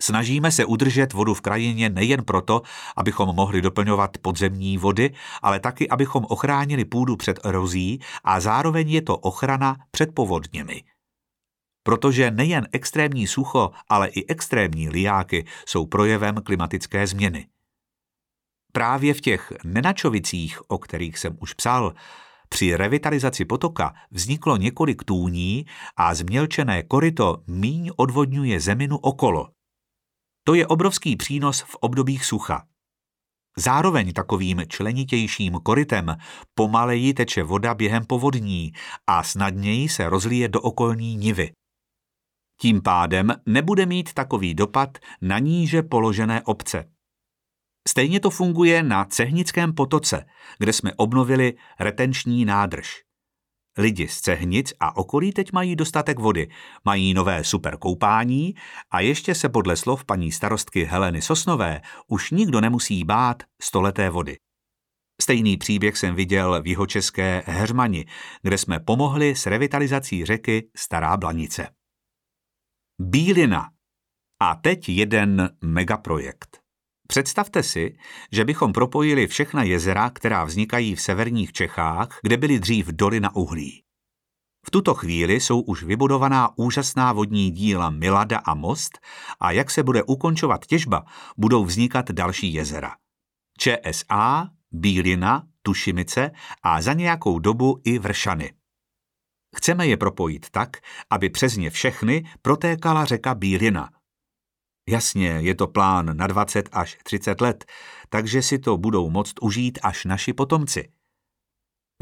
Snažíme 0.02 0.52
se 0.52 0.64
udržet 0.64 1.12
vodu 1.12 1.34
v 1.34 1.40
krajině 1.40 1.90
nejen 1.90 2.24
proto, 2.24 2.62
abychom 2.96 3.34
mohli 3.34 3.62
doplňovat 3.62 4.18
podzemní 4.18 4.78
vody, 4.78 5.14
ale 5.42 5.60
taky, 5.60 5.88
abychom 5.88 6.24
ochránili 6.28 6.84
půdu 6.84 7.16
před 7.16 7.40
erozí 7.44 8.00
a 8.24 8.40
zároveň 8.40 8.90
je 8.90 9.02
to 9.02 9.16
ochrana 9.16 9.76
před 9.90 10.14
povodněmi 10.14 10.82
protože 11.86 12.30
nejen 12.30 12.68
extrémní 12.72 13.26
sucho, 13.26 13.70
ale 13.88 14.08
i 14.08 14.26
extrémní 14.26 14.88
liáky 14.88 15.46
jsou 15.66 15.86
projevem 15.86 16.34
klimatické 16.34 17.06
změny. 17.06 17.48
Právě 18.72 19.14
v 19.14 19.20
těch 19.20 19.52
nenačovicích, 19.64 20.70
o 20.70 20.78
kterých 20.78 21.18
jsem 21.18 21.38
už 21.40 21.54
psal, 21.54 21.94
při 22.48 22.76
revitalizaci 22.76 23.44
potoka 23.44 23.94
vzniklo 24.10 24.56
několik 24.56 25.04
tůní 25.04 25.66
a 25.96 26.14
změlčené 26.14 26.82
koryto 26.82 27.42
míň 27.46 27.90
odvodňuje 27.96 28.60
zeminu 28.60 28.96
okolo. 28.96 29.48
To 30.44 30.54
je 30.54 30.66
obrovský 30.66 31.16
přínos 31.16 31.60
v 31.60 31.74
obdobích 31.80 32.24
sucha. 32.24 32.66
Zároveň 33.56 34.12
takovým 34.12 34.62
členitějším 34.68 35.52
korytem 35.62 36.16
pomaleji 36.54 37.14
teče 37.14 37.42
voda 37.42 37.74
během 37.74 38.06
povodní 38.06 38.72
a 39.06 39.22
snadněji 39.22 39.88
se 39.88 40.08
rozlije 40.08 40.48
do 40.48 40.60
okolní 40.60 41.16
nivy. 41.16 41.52
Tím 42.60 42.82
pádem 42.82 43.34
nebude 43.46 43.86
mít 43.86 44.12
takový 44.12 44.54
dopad 44.54 44.98
na 45.20 45.38
níže 45.38 45.82
položené 45.82 46.42
obce. 46.42 46.84
Stejně 47.88 48.20
to 48.20 48.30
funguje 48.30 48.82
na 48.82 49.04
Cehnickém 49.04 49.74
potoce, 49.74 50.24
kde 50.58 50.72
jsme 50.72 50.92
obnovili 50.96 51.54
retenční 51.80 52.44
nádrž. 52.44 53.06
Lidi 53.78 54.08
z 54.08 54.20
Cehnic 54.20 54.72
a 54.80 54.96
okolí 54.96 55.32
teď 55.32 55.52
mají 55.52 55.76
dostatek 55.76 56.18
vody, 56.18 56.48
mají 56.84 57.14
nové 57.14 57.44
super 57.44 57.76
koupání 57.76 58.54
a 58.90 59.00
ještě 59.00 59.34
se 59.34 59.48
podle 59.48 59.76
slov 59.76 60.04
paní 60.04 60.32
starostky 60.32 60.84
Heleny 60.84 61.22
Sosnové 61.22 61.80
už 62.08 62.30
nikdo 62.30 62.60
nemusí 62.60 63.04
bát 63.04 63.42
stoleté 63.62 64.10
vody. 64.10 64.36
Stejný 65.22 65.56
příběh 65.56 65.96
jsem 65.96 66.14
viděl 66.14 66.62
v 66.62 66.66
jihočeské 66.66 67.42
Heřmani, 67.46 68.06
kde 68.42 68.58
jsme 68.58 68.80
pomohli 68.80 69.36
s 69.36 69.46
revitalizací 69.46 70.24
řeky 70.24 70.68
Stará 70.76 71.16
Blanice. 71.16 71.75
Bílina. 73.00 73.70
A 74.40 74.54
teď 74.54 74.88
jeden 74.88 75.50
megaprojekt. 75.62 76.60
Představte 77.08 77.62
si, 77.62 77.96
že 78.32 78.44
bychom 78.44 78.72
propojili 78.72 79.26
všechna 79.26 79.62
jezera, 79.62 80.10
která 80.10 80.44
vznikají 80.44 80.94
v 80.94 81.00
severních 81.00 81.52
Čechách, 81.52 82.18
kde 82.22 82.36
byly 82.36 82.58
dřív 82.58 82.86
doly 82.86 83.20
na 83.20 83.36
uhlí. 83.36 83.82
V 84.66 84.70
tuto 84.70 84.94
chvíli 84.94 85.40
jsou 85.40 85.60
už 85.60 85.82
vybudovaná 85.82 86.58
úžasná 86.58 87.12
vodní 87.12 87.50
díla 87.50 87.90
Milada 87.90 88.38
a 88.38 88.54
Most 88.54 88.98
a 89.40 89.50
jak 89.50 89.70
se 89.70 89.82
bude 89.82 90.02
ukončovat 90.02 90.66
těžba, 90.66 91.04
budou 91.36 91.64
vznikat 91.64 92.10
další 92.10 92.54
jezera. 92.54 92.96
ČSA, 93.58 94.50
Bílina, 94.70 95.46
Tušimice 95.62 96.30
a 96.62 96.82
za 96.82 96.92
nějakou 96.92 97.38
dobu 97.38 97.80
i 97.84 97.98
Vršany. 97.98 98.55
Chceme 99.56 99.86
je 99.86 99.96
propojit 99.96 100.50
tak, 100.50 100.76
aby 101.10 101.30
přes 101.30 101.56
ně 101.56 101.70
všechny 101.70 102.24
protékala 102.42 103.04
řeka 103.04 103.34
Bílina. 103.34 103.90
Jasně, 104.88 105.28
je 105.28 105.54
to 105.54 105.66
plán 105.66 106.16
na 106.16 106.26
20 106.26 106.68
až 106.72 106.98
30 107.02 107.40
let, 107.40 107.64
takže 108.08 108.42
si 108.42 108.58
to 108.58 108.76
budou 108.76 109.10
moct 109.10 109.34
užít 109.40 109.78
až 109.82 110.04
naši 110.04 110.32
potomci. 110.32 110.88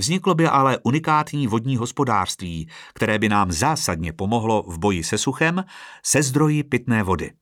Vzniklo 0.00 0.34
by 0.34 0.46
ale 0.46 0.78
unikátní 0.82 1.46
vodní 1.46 1.76
hospodářství, 1.76 2.68
které 2.94 3.18
by 3.18 3.28
nám 3.28 3.52
zásadně 3.52 4.12
pomohlo 4.12 4.62
v 4.62 4.78
boji 4.78 5.04
se 5.04 5.18
suchem, 5.18 5.64
se 6.02 6.22
zdroji 6.22 6.62
pitné 6.64 7.02
vody. 7.02 7.32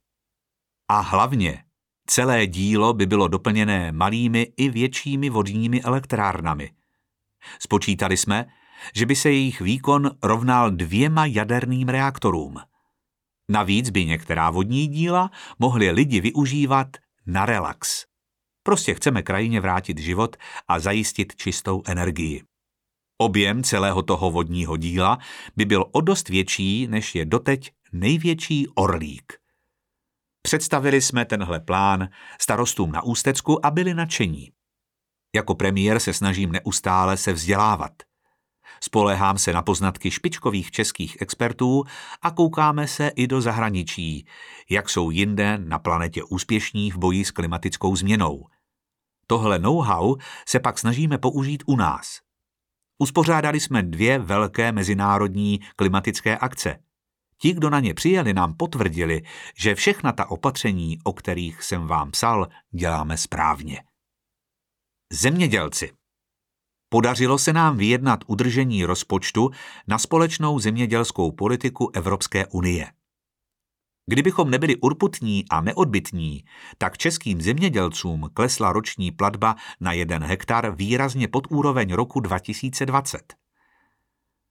A 0.88 1.00
hlavně 1.00 1.64
Celé 2.06 2.46
dílo 2.46 2.92
by 2.92 3.06
bylo 3.06 3.28
doplněné 3.28 3.92
malými 3.92 4.52
i 4.56 4.68
většími 4.68 5.30
vodními 5.30 5.82
elektrárnami. 5.82 6.70
Spočítali 7.58 8.16
jsme, 8.16 8.46
že 8.94 9.06
by 9.06 9.16
se 9.16 9.30
jejich 9.30 9.60
výkon 9.60 10.10
rovnal 10.22 10.70
dvěma 10.70 11.26
jaderným 11.26 11.88
reaktorům. 11.88 12.56
Navíc 13.48 13.90
by 13.90 14.04
některá 14.04 14.50
vodní 14.50 14.86
díla 14.86 15.30
mohli 15.58 15.90
lidi 15.90 16.20
využívat 16.20 16.96
na 17.26 17.46
relax. 17.46 18.04
Prostě 18.62 18.94
chceme 18.94 19.22
krajině 19.22 19.60
vrátit 19.60 19.98
život 19.98 20.36
a 20.68 20.78
zajistit 20.78 21.36
čistou 21.36 21.82
energii. 21.86 22.42
Objem 23.18 23.62
celého 23.62 24.02
toho 24.02 24.30
vodního 24.30 24.76
díla 24.76 25.18
by 25.56 25.64
byl 25.64 25.84
o 25.92 26.00
dost 26.00 26.28
větší, 26.28 26.86
než 26.86 27.14
je 27.14 27.24
doteď 27.24 27.72
největší 27.92 28.68
orlík. 28.68 29.32
Představili 30.42 31.00
jsme 31.00 31.24
tenhle 31.24 31.60
plán 31.60 32.08
starostům 32.40 32.92
na 32.92 33.02
Ústecku 33.02 33.66
a 33.66 33.70
byli 33.70 33.94
nadšení. 33.94 34.52
Jako 35.34 35.54
premiér 35.54 36.00
se 36.00 36.14
snažím 36.14 36.52
neustále 36.52 37.16
se 37.16 37.32
vzdělávat. 37.32 37.92
Spolehám 38.82 39.38
se 39.38 39.52
na 39.52 39.62
poznatky 39.62 40.10
špičkových 40.10 40.70
českých 40.70 41.16
expertů 41.20 41.84
a 42.22 42.30
koukáme 42.30 42.88
se 42.88 43.08
i 43.08 43.26
do 43.26 43.40
zahraničí, 43.40 44.26
jak 44.70 44.88
jsou 44.88 45.10
jinde 45.10 45.58
na 45.58 45.78
planetě 45.78 46.22
úspěšní 46.24 46.90
v 46.90 46.96
boji 46.96 47.24
s 47.24 47.30
klimatickou 47.30 47.96
změnou. 47.96 48.46
Tohle 49.26 49.58
know-how 49.58 50.16
se 50.48 50.60
pak 50.60 50.78
snažíme 50.78 51.18
použít 51.18 51.62
u 51.66 51.76
nás. 51.76 52.20
Uspořádali 52.98 53.60
jsme 53.60 53.82
dvě 53.82 54.18
velké 54.18 54.72
mezinárodní 54.72 55.60
klimatické 55.76 56.38
akce– 56.38 56.78
Ti, 57.42 57.52
kdo 57.52 57.70
na 57.70 57.80
ně 57.80 57.94
přijeli, 57.94 58.34
nám 58.34 58.54
potvrdili, 58.54 59.22
že 59.56 59.74
všechna 59.74 60.12
ta 60.12 60.30
opatření, 60.30 60.98
o 61.04 61.12
kterých 61.12 61.62
jsem 61.62 61.86
vám 61.86 62.10
psal, 62.10 62.48
děláme 62.70 63.16
správně. 63.16 63.82
Zemědělci. 65.12 65.92
Podařilo 66.92 67.38
se 67.38 67.52
nám 67.52 67.76
vyjednat 67.76 68.20
udržení 68.26 68.84
rozpočtu 68.84 69.50
na 69.88 69.98
společnou 69.98 70.58
zemědělskou 70.58 71.32
politiku 71.32 71.90
Evropské 71.94 72.46
unie. 72.46 72.86
Kdybychom 74.06 74.50
nebyli 74.50 74.76
urputní 74.76 75.44
a 75.50 75.60
neodbitní, 75.60 76.44
tak 76.78 76.98
českým 76.98 77.42
zemědělcům 77.42 78.30
klesla 78.34 78.72
roční 78.72 79.10
platba 79.10 79.56
na 79.80 79.92
jeden 79.92 80.24
hektar 80.24 80.74
výrazně 80.76 81.28
pod 81.28 81.46
úroveň 81.50 81.92
roku 81.92 82.20
2020. 82.20 83.41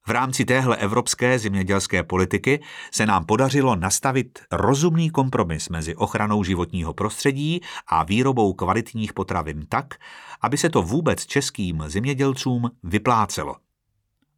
V 0.07 0.11
rámci 0.11 0.45
téhle 0.45 0.77
evropské 0.77 1.39
zemědělské 1.39 2.03
politiky 2.03 2.63
se 2.91 3.05
nám 3.05 3.25
podařilo 3.25 3.75
nastavit 3.75 4.39
rozumný 4.51 5.09
kompromis 5.09 5.69
mezi 5.69 5.95
ochranou 5.95 6.43
životního 6.43 6.93
prostředí 6.93 7.61
a 7.87 8.03
výrobou 8.03 8.53
kvalitních 8.53 9.13
potravin 9.13 9.65
tak, 9.69 9.93
aby 10.41 10.57
se 10.57 10.69
to 10.69 10.81
vůbec 10.81 11.25
českým 11.25 11.83
zemědělcům 11.87 12.71
vyplácelo. 12.83 13.55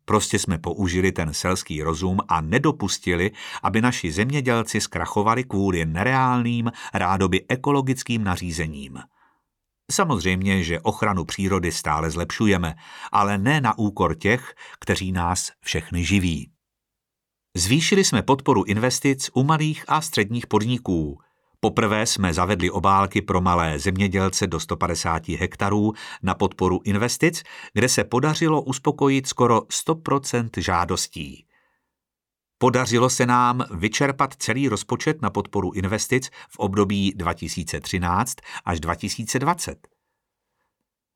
Prostě 0.06 0.40
jsme 0.40 0.58
použili 0.58 1.12
ten 1.12 1.34
selský 1.34 1.84
rozum 1.84 2.20
a 2.28 2.42
nedopustili, 2.42 3.32
aby 3.64 3.82
naši 3.82 4.12
zemědělci 4.12 4.82
zkrachovali 4.82 5.44
kvůli 5.44 5.86
nereálným, 5.86 6.72
rádoby 6.94 7.46
ekologickým 7.48 8.24
nařízením. 8.24 9.00
Samozřejmě, 9.94 10.64
že 10.64 10.80
ochranu 10.80 11.26
přírody 11.26 11.72
stále 11.72 12.12
zlepšujeme, 12.12 12.76
ale 13.12 13.38
ne 13.38 13.62
na 13.62 13.78
úkor 13.78 14.16
těch, 14.16 14.56
kteří 14.80 15.12
nás 15.12 15.52
všechny 15.62 16.06
živí. 16.06 16.52
Zvýšili 17.58 18.04
jsme 18.04 18.22
podporu 18.22 18.64
investic 18.64 19.30
u 19.34 19.44
malých 19.44 19.86
a 19.88 20.02
středních 20.02 20.48
podniků. 20.48 21.20
Poprvé 21.60 22.06
jsme 22.06 22.34
zavedli 22.34 22.72
obálky 22.72 23.22
pro 23.22 23.42
malé 23.42 23.80
zemědělce 23.80 24.48
do 24.48 24.60
150 24.60 25.30
hektarů 25.30 25.94
na 26.24 26.34
podporu 26.34 26.80
investic, 26.84 27.44
kde 27.74 27.90
se 27.90 28.04
podařilo 28.04 28.62
uspokojit 28.62 29.28
skoro 29.28 29.60
100% 29.60 30.50
žádostí. 30.58 31.46
Podařilo 32.64 33.10
se 33.10 33.26
nám 33.26 33.66
vyčerpat 33.72 34.34
celý 34.34 34.68
rozpočet 34.68 35.22
na 35.22 35.30
podporu 35.30 35.72
investic 35.72 36.30
v 36.50 36.60
období 36.60 37.14
2013 37.16 38.34
až 38.66 38.80
2020. 38.80 39.88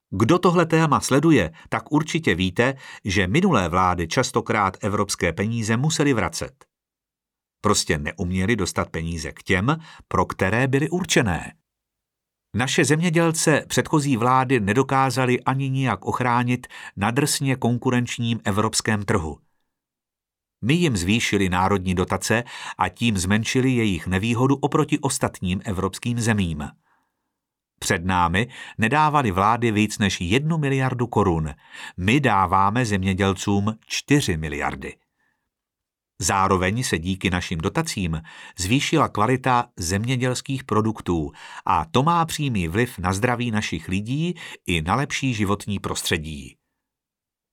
Kdo 0.09 0.39
tohle 0.39 0.65
téma 0.65 0.99
sleduje, 0.99 1.51
tak 1.69 1.91
určitě 1.91 2.35
víte, 2.35 2.73
že 3.05 3.27
minulé 3.27 3.69
vlády 3.69 4.07
častokrát 4.07 4.77
evropské 4.81 5.33
peníze 5.33 5.77
museli 5.77 6.13
vracet. 6.13 6.65
Prostě 7.61 7.97
neuměli 7.97 8.55
dostat 8.55 8.89
peníze 8.89 9.31
k 9.31 9.43
těm, 9.43 9.77
pro 10.07 10.25
které 10.25 10.67
byly 10.67 10.89
určené. 10.89 11.53
Naše 12.55 12.85
zemědělce 12.85 13.65
předchozí 13.67 14.17
vlády 14.17 14.59
nedokázali 14.59 15.41
ani 15.41 15.69
nijak 15.69 16.05
ochránit 16.05 16.67
na 16.97 17.11
drsně 17.11 17.55
konkurenčním 17.55 18.39
evropském 18.43 19.03
trhu– 19.05 19.37
my 20.61 20.73
jim 20.73 20.97
zvýšili 20.97 21.49
národní 21.49 21.95
dotace 21.95 22.43
a 22.77 22.89
tím 22.89 23.17
zmenšili 23.17 23.71
jejich 23.71 24.07
nevýhodu 24.07 24.55
oproti 24.55 24.99
ostatním 24.99 25.61
evropským 25.65 26.19
zemím. 26.19 26.67
Před 27.79 28.05
námi 28.05 28.47
nedávali 28.77 29.31
vlády 29.31 29.71
víc 29.71 29.97
než 29.97 30.21
jednu 30.21 30.57
miliardu 30.57 31.07
korun. 31.07 31.53
My 31.97 32.19
dáváme 32.19 32.85
zemědělcům 32.85 33.73
čtyři 33.85 34.37
miliardy. 34.37 34.95
Zároveň 36.19 36.83
se 36.83 36.99
díky 36.99 37.29
našim 37.29 37.59
dotacím 37.59 38.21
zvýšila 38.57 39.09
kvalita 39.09 39.69
zemědělských 39.77 40.63
produktů 40.63 41.31
a 41.65 41.85
to 41.85 42.03
má 42.03 42.25
přímý 42.25 42.67
vliv 42.67 42.99
na 42.99 43.13
zdraví 43.13 43.51
našich 43.51 43.87
lidí 43.87 44.35
i 44.65 44.81
na 44.81 44.95
lepší 44.95 45.33
životní 45.33 45.79
prostředí. 45.79 46.57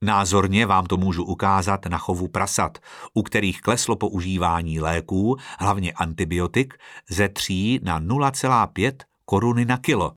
Názorně 0.05 0.67
vám 0.67 0.87
to 0.87 0.97
můžu 0.97 1.25
ukázat 1.25 1.87
na 1.87 1.99
chovu 1.99 2.29
prasat, 2.29 2.79
u 3.15 3.23
kterých 3.23 3.61
kleslo 3.61 3.97
používání 3.97 4.81
léků, 4.81 5.37
hlavně 5.59 5.93
antibiotik, 5.93 6.75
ze 7.11 7.29
3 7.29 7.81
na 7.83 8.01
0,5 8.01 8.93
koruny 9.25 9.65
na 9.65 9.79
kilo. 9.79 10.13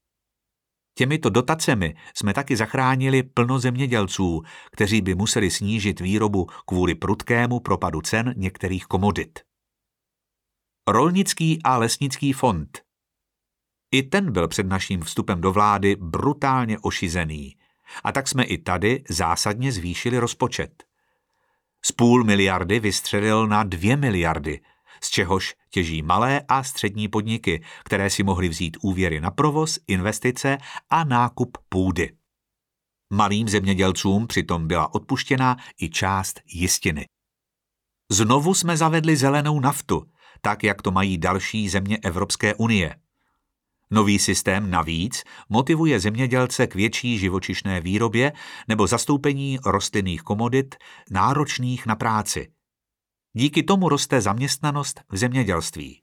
Těmito 0.97 1.30
dotacemi 1.30 1.95
jsme 2.13 2.34
taky 2.34 2.58
zachránili 2.58 3.23
plno 3.23 3.60
zemědělců, 3.60 4.41
kteří 4.71 5.02
by 5.02 5.15
museli 5.15 5.52
snížit 5.52 6.00
výrobu 6.00 6.47
kvůli 6.65 6.95
prudkému 6.95 7.60
propadu 7.60 8.02
cen 8.02 8.34
některých 8.38 8.86
komodit. 8.86 9.39
Rolnický 10.88 11.63
a 11.63 11.78
lesnický 11.78 12.34
fond. 12.34 12.82
I 13.91 14.04
ten 14.04 14.32
byl 14.32 14.47
před 14.47 14.67
naším 14.67 15.02
vstupem 15.02 15.41
do 15.41 15.52
vlády 15.52 15.95
brutálně 15.95 16.80
ošizený– 16.80 17.56
a 18.04 18.12
tak 18.12 18.28
jsme 18.28 18.43
i 18.43 18.58
tady 18.58 19.04
zásadně 19.10 19.71
zvýšili 19.71 20.19
rozpočet. 20.19 20.84
Z 21.86 21.91
půl 21.91 22.23
miliardy 22.23 22.80
vystřelil 22.80 23.47
na 23.47 23.63
dvě 23.63 23.97
miliardy, 23.97 24.60
z 25.04 25.10
čehož 25.10 25.56
těží 25.69 26.02
malé 26.02 26.41
a 26.47 26.63
střední 26.63 27.08
podniky, 27.08 27.63
které 27.84 28.10
si 28.10 28.23
mohly 28.23 28.50
vzít 28.50 28.78
úvěry 28.82 29.21
na 29.21 29.32
provoz, 29.32 29.80
investice 29.88 30.58
a 30.89 31.04
nákup 31.04 31.58
půdy. 31.69 32.17
Malým 33.10 33.50
zemědělcům 33.50 34.28
přitom 34.28 34.67
byla 34.67 34.93
odpuštěna 34.93 35.58
i 35.82 35.89
část 35.89 36.41
jistiny. 36.45 37.06
Znovu 38.12 38.54
jsme 38.54 38.78
zavedli 38.78 39.17
zelenou 39.17 39.60
naftu, 39.60 40.12
tak 40.41 40.63
jak 40.63 40.82
to 40.82 40.91
mají 40.91 41.17
další 41.17 41.69
země 41.69 41.97
Evropské 42.04 42.56
unie. 42.56 42.95
Nový 43.91 44.19
systém 44.19 44.69
navíc 44.69 45.23
motivuje 45.50 46.00
zemědělce 46.00 46.67
k 46.67 46.76
větší 46.76 47.19
živočišné 47.19 47.82
výrobě 47.82 48.34
nebo 48.67 48.88
zastoupení 48.88 49.60
rostlinných 49.65 50.21
komodit 50.21 50.76
náročných 51.12 51.86
na 51.86 51.95
práci. 51.95 52.52
Díky 53.34 53.63
tomu 53.63 53.89
roste 53.89 54.21
zaměstnanost 54.21 55.02
v 55.12 55.17
zemědělství. 55.17 56.02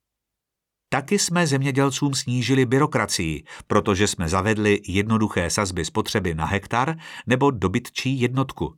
Taky 0.88 1.18
jsme 1.18 1.46
zemědělcům 1.46 2.14
snížili 2.14 2.66
byrokracii, 2.66 3.44
protože 3.66 4.08
jsme 4.08 4.28
zavedli 4.28 4.80
jednoduché 4.88 5.50
sazby 5.50 5.84
spotřeby 5.84 6.34
na 6.34 6.46
hektar 6.46 6.96
nebo 7.26 7.50
dobytčí 7.50 8.20
jednotku. 8.20 8.74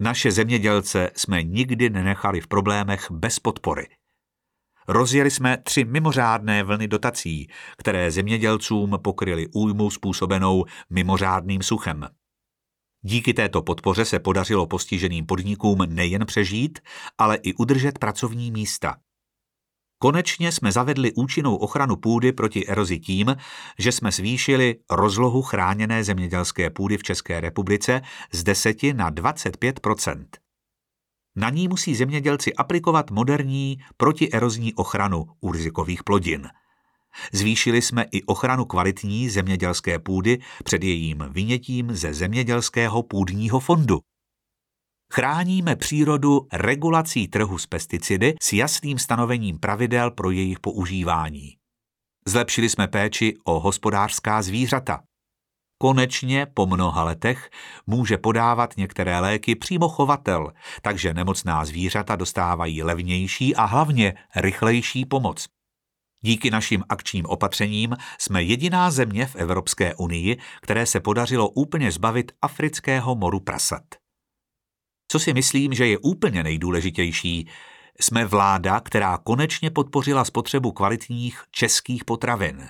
Naše 0.00 0.32
zemědělce 0.32 1.10
jsme 1.16 1.42
nikdy 1.42 1.90
nenechali 1.90 2.40
v 2.40 2.46
problémech 2.46 3.10
bez 3.10 3.38
podpory. 3.38 3.86
Rozjeli 4.88 5.30
jsme 5.30 5.56
tři 5.56 5.84
mimořádné 5.84 6.62
vlny 6.62 6.88
dotací, 6.88 7.48
které 7.78 8.10
zemědělcům 8.10 8.98
pokryly 9.02 9.48
újmu 9.54 9.90
způsobenou 9.90 10.64
mimořádným 10.90 11.62
suchem. 11.62 12.08
Díky 13.02 13.34
této 13.34 13.62
podpoře 13.62 14.04
se 14.04 14.18
podařilo 14.18 14.66
postiženým 14.66 15.26
podnikům 15.26 15.78
nejen 15.88 16.26
přežít, 16.26 16.78
ale 17.18 17.36
i 17.36 17.54
udržet 17.54 17.98
pracovní 17.98 18.50
místa. 18.50 18.96
Konečně 19.98 20.52
jsme 20.52 20.72
zavedli 20.72 21.12
účinnou 21.12 21.56
ochranu 21.56 21.96
půdy 21.96 22.32
proti 22.32 22.66
erozi 22.66 22.98
tím, 22.98 23.36
že 23.78 23.92
jsme 23.92 24.12
zvýšili 24.12 24.76
rozlohu 24.90 25.42
chráněné 25.42 26.04
zemědělské 26.04 26.70
půdy 26.70 26.98
v 26.98 27.02
České 27.02 27.40
republice 27.40 28.02
z 28.32 28.42
10 28.42 28.82
na 28.82 29.10
25 29.10 29.80
Na 31.36 31.50
ní 31.50 31.68
musí 31.68 31.94
zemědělci 31.94 32.54
aplikovat 32.54 33.10
moderní 33.10 33.78
protierozní 33.96 34.74
ochranu 34.74 35.24
u 35.40 35.52
rizikových 35.52 36.04
plodin. 36.04 36.48
Zvýšili 37.32 37.82
jsme 37.82 38.04
i 38.12 38.22
ochranu 38.22 38.64
kvalitní 38.64 39.30
zemědělské 39.30 39.98
půdy 39.98 40.38
před 40.64 40.84
jejím 40.84 41.24
vynětím 41.30 41.96
ze 41.96 42.14
zemědělského 42.14 43.02
půdního 43.02 43.60
fondu. 43.60 44.00
Chráníme 45.12 45.76
přírodu 45.76 46.40
regulací 46.52 47.28
trhu 47.28 47.58
s 47.58 47.66
pesticidy 47.66 48.34
s 48.42 48.52
jasným 48.52 48.98
stanovením 48.98 49.58
pravidel 49.58 50.10
pro 50.10 50.30
jejich 50.30 50.60
používání. 50.60 51.56
Zlepšili 52.26 52.68
jsme 52.68 52.88
péči 52.88 53.34
o 53.44 53.60
hospodářská 53.60 54.42
zvířata. 54.42 55.02
Konečně 55.78 56.46
po 56.54 56.66
mnoha 56.66 57.04
letech 57.04 57.50
může 57.86 58.18
podávat 58.18 58.76
některé 58.76 59.20
léky 59.20 59.54
přímo 59.54 59.88
chovatel, 59.88 60.52
takže 60.82 61.14
nemocná 61.14 61.64
zvířata 61.64 62.16
dostávají 62.16 62.82
levnější 62.82 63.56
a 63.56 63.64
hlavně 63.64 64.14
rychlejší 64.36 65.04
pomoc. 65.04 65.48
Díky 66.24 66.50
našim 66.50 66.84
akčním 66.88 67.26
opatřením 67.26 67.96
jsme 68.18 68.42
jediná 68.42 68.90
země 68.90 69.26
v 69.26 69.36
Evropské 69.36 69.94
unii, 69.94 70.36
které 70.62 70.86
se 70.86 71.00
podařilo 71.00 71.48
úplně 71.48 71.92
zbavit 71.92 72.32
afrického 72.42 73.14
moru 73.14 73.40
prasat. 73.40 73.84
Co 75.08 75.18
si 75.18 75.34
myslím, 75.34 75.74
že 75.74 75.86
je 75.86 75.98
úplně 75.98 76.42
nejdůležitější, 76.42 77.48
jsme 78.00 78.24
vláda, 78.24 78.80
která 78.80 79.18
konečně 79.18 79.70
podpořila 79.70 80.24
spotřebu 80.24 80.72
kvalitních 80.72 81.42
českých 81.50 82.04
potravin. 82.04 82.68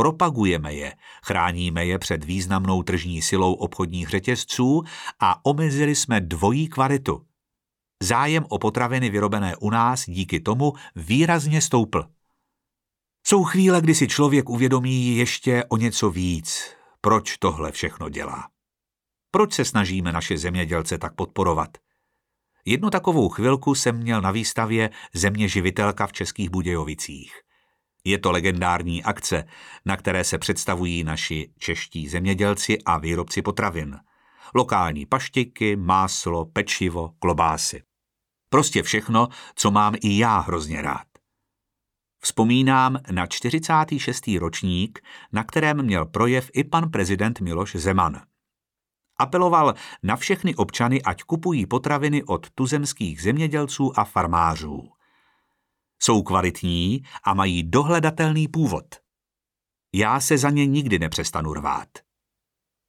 Propagujeme 0.00 0.74
je, 0.74 0.94
chráníme 1.24 1.86
je 1.86 1.98
před 1.98 2.24
významnou 2.24 2.82
tržní 2.82 3.22
silou 3.22 3.52
obchodních 3.52 4.08
řetězců 4.08 4.82
a 5.20 5.46
omezili 5.46 5.94
jsme 5.94 6.20
dvojí 6.20 6.68
kvalitu. 6.68 7.26
Zájem 8.02 8.46
o 8.48 8.58
potraviny 8.58 9.10
vyrobené 9.10 9.56
u 9.56 9.70
nás 9.70 10.04
díky 10.06 10.40
tomu 10.40 10.72
výrazně 10.96 11.60
stoupl. 11.60 12.04
Jsou 13.26 13.44
chvíle, 13.44 13.80
kdy 13.80 13.94
si 13.94 14.08
člověk 14.08 14.48
uvědomí 14.48 15.16
ještě 15.16 15.64
o 15.64 15.76
něco 15.76 16.10
víc, 16.10 16.76
proč 17.00 17.38
tohle 17.38 17.72
všechno 17.72 18.08
dělá. 18.08 18.48
Proč 19.30 19.52
se 19.52 19.64
snažíme 19.64 20.12
naše 20.12 20.38
zemědělce 20.38 20.98
tak 20.98 21.14
podporovat? 21.14 21.78
Jednu 22.64 22.90
takovou 22.90 23.28
chvilku 23.28 23.74
jsem 23.74 23.96
měl 23.96 24.20
na 24.20 24.30
výstavě 24.30 24.90
Země 25.14 25.48
živitelka 25.48 26.06
v 26.06 26.12
Českých 26.12 26.50
Budějovicích. 26.50 27.49
Je 28.04 28.18
to 28.18 28.30
legendární 28.30 29.04
akce, 29.04 29.44
na 29.84 29.96
které 29.96 30.24
se 30.24 30.38
představují 30.38 31.04
naši 31.04 31.52
čeští 31.58 32.08
zemědělci 32.08 32.78
a 32.86 32.98
výrobci 32.98 33.42
potravin. 33.42 33.98
Lokální 34.54 35.06
paštiky, 35.06 35.76
máslo, 35.76 36.44
pečivo, 36.44 37.10
klobásy. 37.18 37.82
Prostě 38.48 38.82
všechno, 38.82 39.28
co 39.54 39.70
mám 39.70 39.94
i 40.02 40.18
já 40.18 40.38
hrozně 40.38 40.82
rád. 40.82 41.06
Vzpomínám 42.22 42.98
na 43.10 43.26
46. 43.26 44.28
ročník, 44.38 45.00
na 45.32 45.44
kterém 45.44 45.82
měl 45.82 46.06
projev 46.06 46.50
i 46.52 46.64
pan 46.64 46.90
prezident 46.90 47.40
Miloš 47.40 47.76
Zeman. 47.76 48.20
Apeloval 49.18 49.74
na 50.02 50.16
všechny 50.16 50.54
občany, 50.54 51.02
ať 51.02 51.22
kupují 51.22 51.66
potraviny 51.66 52.22
od 52.24 52.50
tuzemských 52.50 53.22
zemědělců 53.22 53.98
a 53.98 54.04
farmářů. 54.04 54.88
Jsou 56.02 56.22
kvalitní 56.22 57.02
a 57.24 57.34
mají 57.34 57.62
dohledatelný 57.62 58.48
původ. 58.48 58.84
Já 59.94 60.20
se 60.20 60.38
za 60.38 60.50
ně 60.50 60.66
nikdy 60.66 60.98
nepřestanu 60.98 61.54
rvát. 61.54 61.88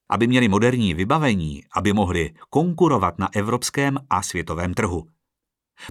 Aby 0.09 0.27
měli 0.27 0.47
moderní 0.47 0.93
vybavení, 0.93 1.63
aby 1.75 1.93
mohli 1.93 2.33
konkurovat 2.49 3.19
na 3.19 3.29
evropském 3.35 3.97
a 4.09 4.21
světovém 4.21 4.73
trhu. 4.73 5.07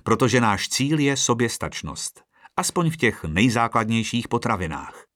Protože 0.02 0.40
náš 0.40 0.68
cíl 0.68 0.98
je 0.98 1.16
soběstačnost, 1.16 2.22
aspoň 2.56 2.90
v 2.90 2.96
těch 2.96 3.24
nejzákladnějších 3.24 4.28
potravinách 4.28 5.10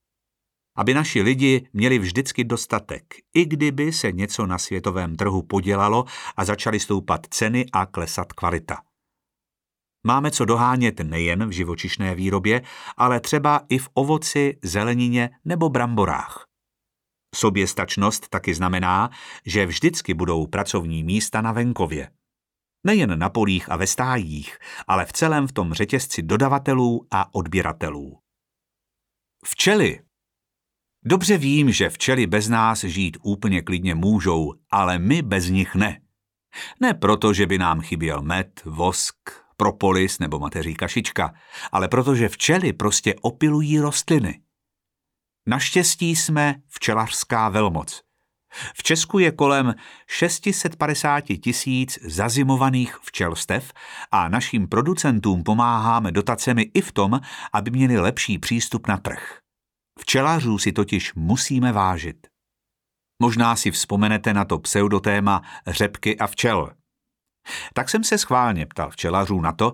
aby 0.76 0.94
naši 0.94 1.22
lidi 1.22 1.68
měli 1.72 1.98
vždycky 1.98 2.44
dostatek, 2.44 3.14
i 3.34 3.44
kdyby 3.44 3.92
se 3.92 4.12
něco 4.12 4.46
na 4.46 4.58
světovém 4.58 5.16
trhu 5.16 5.42
podělalo 5.42 6.04
a 6.36 6.44
začaly 6.44 6.80
stoupat 6.80 7.26
ceny 7.30 7.66
a 7.72 7.86
klesat 7.86 8.32
kvalita. 8.32 8.82
Máme 10.06 10.30
co 10.30 10.44
dohánět 10.44 11.00
nejen 11.00 11.48
v 11.48 11.50
živočišné 11.50 12.14
výrobě, 12.14 12.62
ale 12.96 13.20
třeba 13.20 13.60
i 13.68 13.78
v 13.78 13.88
ovoci, 13.94 14.58
zelenině 14.62 15.30
nebo 15.44 15.68
bramborách. 15.68 16.46
Soběstačnost 17.34 18.28
taky 18.28 18.54
znamená, 18.54 19.10
že 19.46 19.66
vždycky 19.66 20.14
budou 20.14 20.46
pracovní 20.46 21.04
místa 21.04 21.40
na 21.40 21.52
venkově. 21.52 22.10
Nejen 22.86 23.18
na 23.18 23.30
polích 23.30 23.70
a 23.70 23.76
ve 23.76 23.86
stájích, 23.86 24.58
ale 24.86 25.06
v 25.06 25.12
celém 25.12 25.46
v 25.46 25.52
tom 25.52 25.72
řetězci 25.72 26.22
dodavatelů 26.22 27.06
a 27.10 27.34
odběratelů. 27.34 28.18
Včely 29.44 30.00
Dobře 31.06 31.38
vím, 31.38 31.72
že 31.72 31.90
včely 31.90 32.26
bez 32.26 32.48
nás 32.48 32.84
žít 32.84 33.16
úplně 33.22 33.62
klidně 33.62 33.94
můžou, 33.94 34.52
ale 34.70 34.98
my 34.98 35.22
bez 35.22 35.48
nich 35.48 35.74
ne. 35.74 36.00
Ne 36.80 36.94
proto, 36.94 37.32
že 37.32 37.46
by 37.46 37.58
nám 37.58 37.80
chyběl 37.80 38.22
med, 38.22 38.62
vosk, 38.64 39.43
propolis 39.56 40.18
nebo 40.18 40.38
mateří 40.38 40.74
kašička, 40.74 41.34
ale 41.72 41.88
protože 41.88 42.28
včely 42.28 42.72
prostě 42.72 43.14
opilují 43.20 43.78
rostliny. 43.78 44.40
Naštěstí 45.48 46.16
jsme 46.16 46.54
včelařská 46.68 47.48
velmoc. 47.48 48.02
V 48.74 48.82
Česku 48.82 49.18
je 49.18 49.32
kolem 49.32 49.74
650 50.06 51.20
tisíc 51.20 51.98
zazimovaných 52.02 52.96
včelstev 53.02 53.72
a 54.10 54.28
našim 54.28 54.68
producentům 54.68 55.42
pomáháme 55.42 56.12
dotacemi 56.12 56.62
i 56.74 56.80
v 56.80 56.92
tom, 56.92 57.20
aby 57.52 57.70
měli 57.70 57.98
lepší 57.98 58.38
přístup 58.38 58.86
na 58.86 58.96
trh. 58.96 59.38
Včelařů 60.00 60.58
si 60.58 60.72
totiž 60.72 61.14
musíme 61.14 61.72
vážit. 61.72 62.26
Možná 63.22 63.56
si 63.56 63.70
vzpomenete 63.70 64.34
na 64.34 64.44
to 64.44 64.58
pseudotéma 64.58 65.42
řepky 65.66 66.18
a 66.18 66.26
včel. 66.26 66.70
Tak 67.74 67.90
jsem 67.90 68.04
se 68.04 68.18
schválně 68.18 68.66
ptal 68.66 68.90
včelařů 68.90 69.40
na 69.40 69.52
to, 69.52 69.72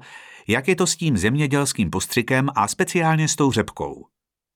jak 0.48 0.68
je 0.68 0.76
to 0.76 0.86
s 0.86 0.96
tím 0.96 1.16
zemědělským 1.16 1.90
postřikem 1.90 2.48
a 2.54 2.68
speciálně 2.68 3.28
s 3.28 3.36
tou 3.36 3.52
řepkou. 3.52 4.06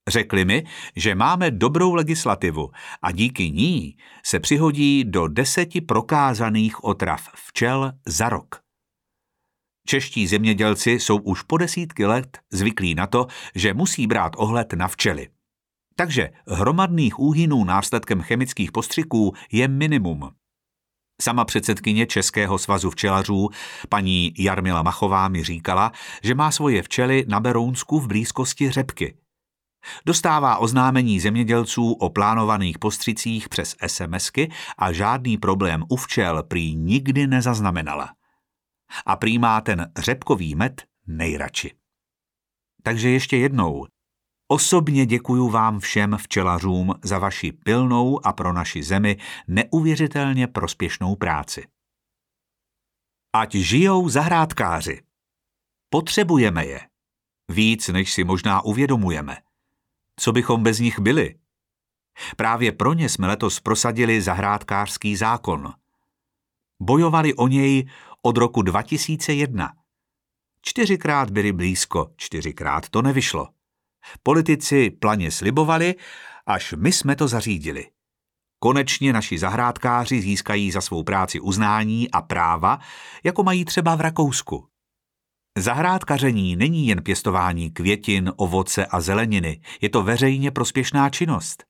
Řekli 0.09 0.45
mi, 0.45 0.65
že 0.97 1.15
máme 1.15 1.51
dobrou 1.51 1.95
legislativu 1.95 2.71
a 3.03 3.12
díky 3.12 3.51
ní 3.51 3.97
se 4.25 4.41
přihodí 4.41 5.05
do 5.05 5.29
deseti 5.29 5.81
prokázaných 5.81 6.85
otrav 6.85 7.29
včel 7.35 7.93
za 8.07 8.29
rok. 8.29 8.61
Čeští 9.87 10.27
zemědělci 10.27 10.91
jsou 10.91 11.19
už 11.19 11.43
po 11.43 11.59
desítky 11.59 12.07
let 12.07 12.39
zvyklí 12.53 12.95
na 12.95 13.07
to, 13.07 13.27
že 13.55 13.75
musí 13.75 14.07
brát 14.07 14.33
ohled 14.37 14.73
na 14.73 14.89
včely. 14.89 15.29
Takže 15.97 16.31
hromadných 16.47 17.19
úhynů 17.19 17.65
následkem 17.65 18.23
chemických 18.23 18.73
postřiků 18.73 19.33
je 19.53 19.69
minimum. 19.69 20.31
Sama 21.23 21.45
předsedkyně 21.45 22.07
Českého 22.07 22.59
svazu 22.59 22.91
včelařů, 22.91 23.49
paní 23.89 24.35
Jarmila 24.39 24.83
Machová, 24.83 25.29
mi 25.29 25.45
říkala, 25.45 25.93
že 26.23 26.35
má 26.35 26.51
svoje 26.51 26.83
včely 26.83 27.25
na 27.29 27.41
Berounsku 27.41 28.01
v 28.01 28.07
blízkosti 28.07 28.71
řepky. 28.71 29.17
Dostává 30.07 30.57
oznámení 30.57 31.21
zemědělců 31.21 31.93
o 31.93 32.11
plánovaných 32.11 32.79
postřicích 32.79 33.49
přes 33.49 33.77
SMSky 33.87 34.53
a 34.79 34.93
žádný 34.93 35.39
problém 35.39 35.85
u 35.89 35.97
včel 35.97 36.43
prý 36.43 36.75
nikdy 36.75 37.27
nezaznamenala. 37.27 38.15
A 39.07 39.17
prý 39.17 39.39
má 39.39 39.61
ten 39.61 39.93
řepkový 39.99 40.55
med 40.55 40.83
nejradši. 41.07 41.75
Takže 42.83 43.11
ještě 43.11 43.37
jednou. 43.37 43.87
Osobně 44.49 45.07
děkuju 45.07 45.49
vám 45.49 45.80
všem 45.80 46.16
včelařům 46.16 46.95
za 47.05 47.18
vaši 47.18 47.53
pilnou 47.53 48.26
a 48.26 48.32
pro 48.32 48.53
naši 48.53 48.82
zemi 48.82 49.16
neuvěřitelně 49.49 50.47
prospěšnou 50.47 51.16
práci. 51.16 51.66
Ať 53.32 53.55
žijou 53.55 54.09
zahrádkáři. 54.09 55.03
Potřebujeme 55.90 56.66
je. 56.66 56.88
Víc, 57.49 57.88
než 57.88 58.12
si 58.12 58.24
možná 58.24 58.64
uvědomujeme. 58.64 59.36
Co 60.20 60.32
bychom 60.32 60.62
bez 60.62 60.78
nich 60.78 60.99
byli? 60.99 61.38
Právě 62.36 62.72
pro 62.72 62.92
ně 62.92 63.09
jsme 63.09 63.26
letos 63.26 63.61
prosadili 63.61 64.22
zahrádkářský 64.22 65.16
zákon. 65.16 65.72
Bojovali 66.82 67.34
o 67.34 67.49
něj 67.49 67.88
od 68.22 68.36
roku 68.36 68.62
2001. 68.62 69.72
Čtyřikrát 70.62 71.30
byli 71.30 71.53
blízko, 71.53 72.11
čtyřikrát 72.16 72.88
to 72.88 73.03
nevyšlo. 73.03 73.54
Politici 74.23 74.91
planě 74.91 75.31
slibovali, 75.31 75.95
až 76.47 76.75
my 76.77 76.93
jsme 76.93 77.17
to 77.17 77.29
zařídili. 77.29 77.87
Konečně 78.59 79.13
naši 79.13 79.39
zahrádkáři 79.39 80.21
získají 80.21 80.71
za 80.71 80.81
svou 80.81 81.03
práci 81.03 81.41
uznání 81.41 82.11
a 82.11 82.23
práva, 82.23 82.79
jako 83.25 83.43
mají 83.43 83.65
třeba 83.65 83.95
v 83.95 84.01
Rakousku. 84.01 84.69
Zahrádkaření 85.59 86.57
není 86.57 86.87
jen 86.87 87.03
pěstování 87.03 87.71
květin, 87.71 88.33
ovoce 88.37 88.87
a 88.87 89.01
zeleniny, 89.01 89.61
je 89.81 89.89
to 89.89 90.03
veřejně 90.03 90.51
prospěšná 90.51 91.11
činnost. 91.11 91.65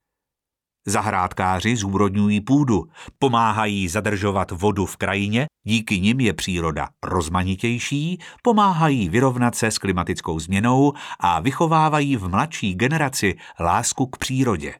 Zahrádkáři 0.86 1.76
zúrodňují 1.76 2.40
půdu, 2.40 2.84
pomáhají 3.18 3.88
zadržovat 3.88 4.50
vodu 4.50 4.86
v 4.86 4.96
krajině, 4.96 5.46
díky 5.62 6.00
nim 6.00 6.20
je 6.20 6.32
příroda 6.32 6.88
rozmanitější, 7.04 8.18
pomáhají 8.42 9.08
vyrovnat 9.08 9.54
se 9.54 9.66
s 9.66 9.78
klimatickou 9.78 10.40
změnou 10.40 10.92
a 11.20 11.40
vychovávají 11.40 12.16
v 12.16 12.28
mladší 12.28 12.74
generaci 12.74 13.36
lásku 13.60 14.06
k 14.06 14.18
přírodě. 14.18 14.74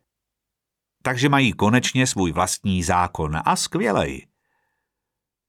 Takže 1.03 1.29
mají 1.29 1.53
konečně 1.53 2.07
svůj 2.07 2.33
vlastní 2.33 2.83
zákon 2.83 3.39
a 3.45 3.57
skvělej. 3.57 4.27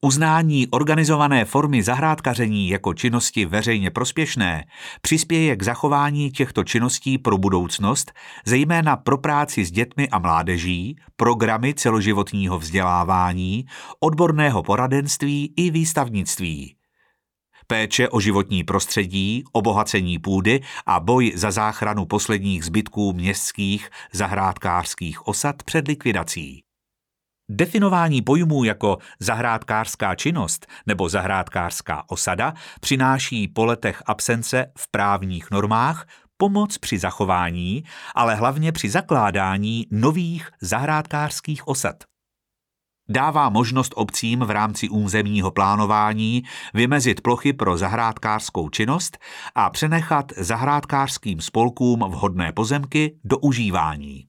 Uznání 0.05 0.67
organizované 0.67 1.45
formy 1.45 1.83
zahrádkaření 1.83 2.69
jako 2.69 2.93
činnosti 2.93 3.45
veřejně 3.45 3.91
prospěšné 3.91 4.65
přispěje 5.01 5.55
k 5.55 5.63
zachování 5.63 6.31
těchto 6.31 6.63
činností 6.63 7.17
pro 7.17 7.37
budoucnost, 7.37 8.11
zejména 8.45 8.97
pro 8.97 9.17
práci 9.17 9.65
s 9.65 9.71
dětmi 9.71 10.09
a 10.09 10.19
mládeží, 10.19 10.95
programy 11.15 11.73
celoživotního 11.73 12.59
vzdělávání, 12.59 13.65
odborného 13.99 14.63
poradenství 14.63 15.53
i 15.57 15.71
výstavnictví. 15.71 16.75
Péče 17.67 18.09
o 18.09 18.19
životní 18.19 18.63
prostředí, 18.63 19.43
obohacení 19.51 20.19
půdy 20.19 20.61
a 20.85 20.99
boj 20.99 21.31
za 21.35 21.51
záchranu 21.51 22.05
posledních 22.05 22.65
zbytků 22.65 23.13
městských 23.13 23.89
zahrádkářských 24.13 25.27
osad 25.27 25.63
před 25.63 25.87
likvidací. 25.87 26.64
Definování 27.49 28.21
pojmů 28.21 28.63
jako 28.63 28.97
zahrádkářská 29.19 30.15
činnost 30.15 30.67
nebo 30.85 31.09
zahrádkářská 31.09 32.03
osada 32.07 32.53
přináší 32.81 33.47
po 33.47 33.65
letech 33.65 34.03
absence 34.05 34.71
v 34.77 34.91
právních 34.91 35.51
normách 35.51 36.07
pomoc 36.37 36.77
při 36.77 36.99
zachování, 36.99 37.83
ale 38.15 38.35
hlavně 38.35 38.71
při 38.71 38.89
zakládání 38.89 39.87
nových 39.91 40.49
zahrádkářských 40.61 41.67
osad. 41.67 41.95
Dává 43.09 43.49
možnost 43.49 43.93
obcím 43.95 44.39
v 44.39 44.51
rámci 44.51 44.89
územního 44.89 45.51
plánování 45.51 46.43
vymezit 46.73 47.21
plochy 47.21 47.53
pro 47.53 47.77
zahrádkářskou 47.77 48.69
činnost 48.69 49.17
a 49.55 49.69
přenechat 49.69 50.31
zahrádkářským 50.37 51.41
spolkům 51.41 51.99
vhodné 51.99 52.51
pozemky 52.51 53.19
do 53.23 53.37
užívání. 53.37 54.27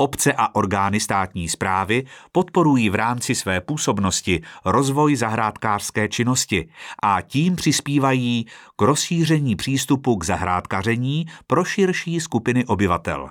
Obce 0.00 0.32
a 0.32 0.54
orgány 0.54 1.00
státní 1.00 1.48
zprávy 1.48 2.06
podporují 2.32 2.90
v 2.90 2.94
rámci 2.94 3.34
své 3.34 3.60
působnosti 3.60 4.42
rozvoj 4.64 5.16
zahrádkářské 5.16 6.08
činnosti 6.08 6.68
a 7.02 7.20
tím 7.20 7.56
přispívají 7.56 8.46
k 8.76 8.82
rozšíření 8.82 9.56
přístupu 9.56 10.16
k 10.16 10.24
zahrádkaření 10.24 11.26
pro 11.46 11.64
širší 11.64 12.20
skupiny 12.20 12.64
obyvatel. 12.64 13.30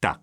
Tak, 0.00 0.20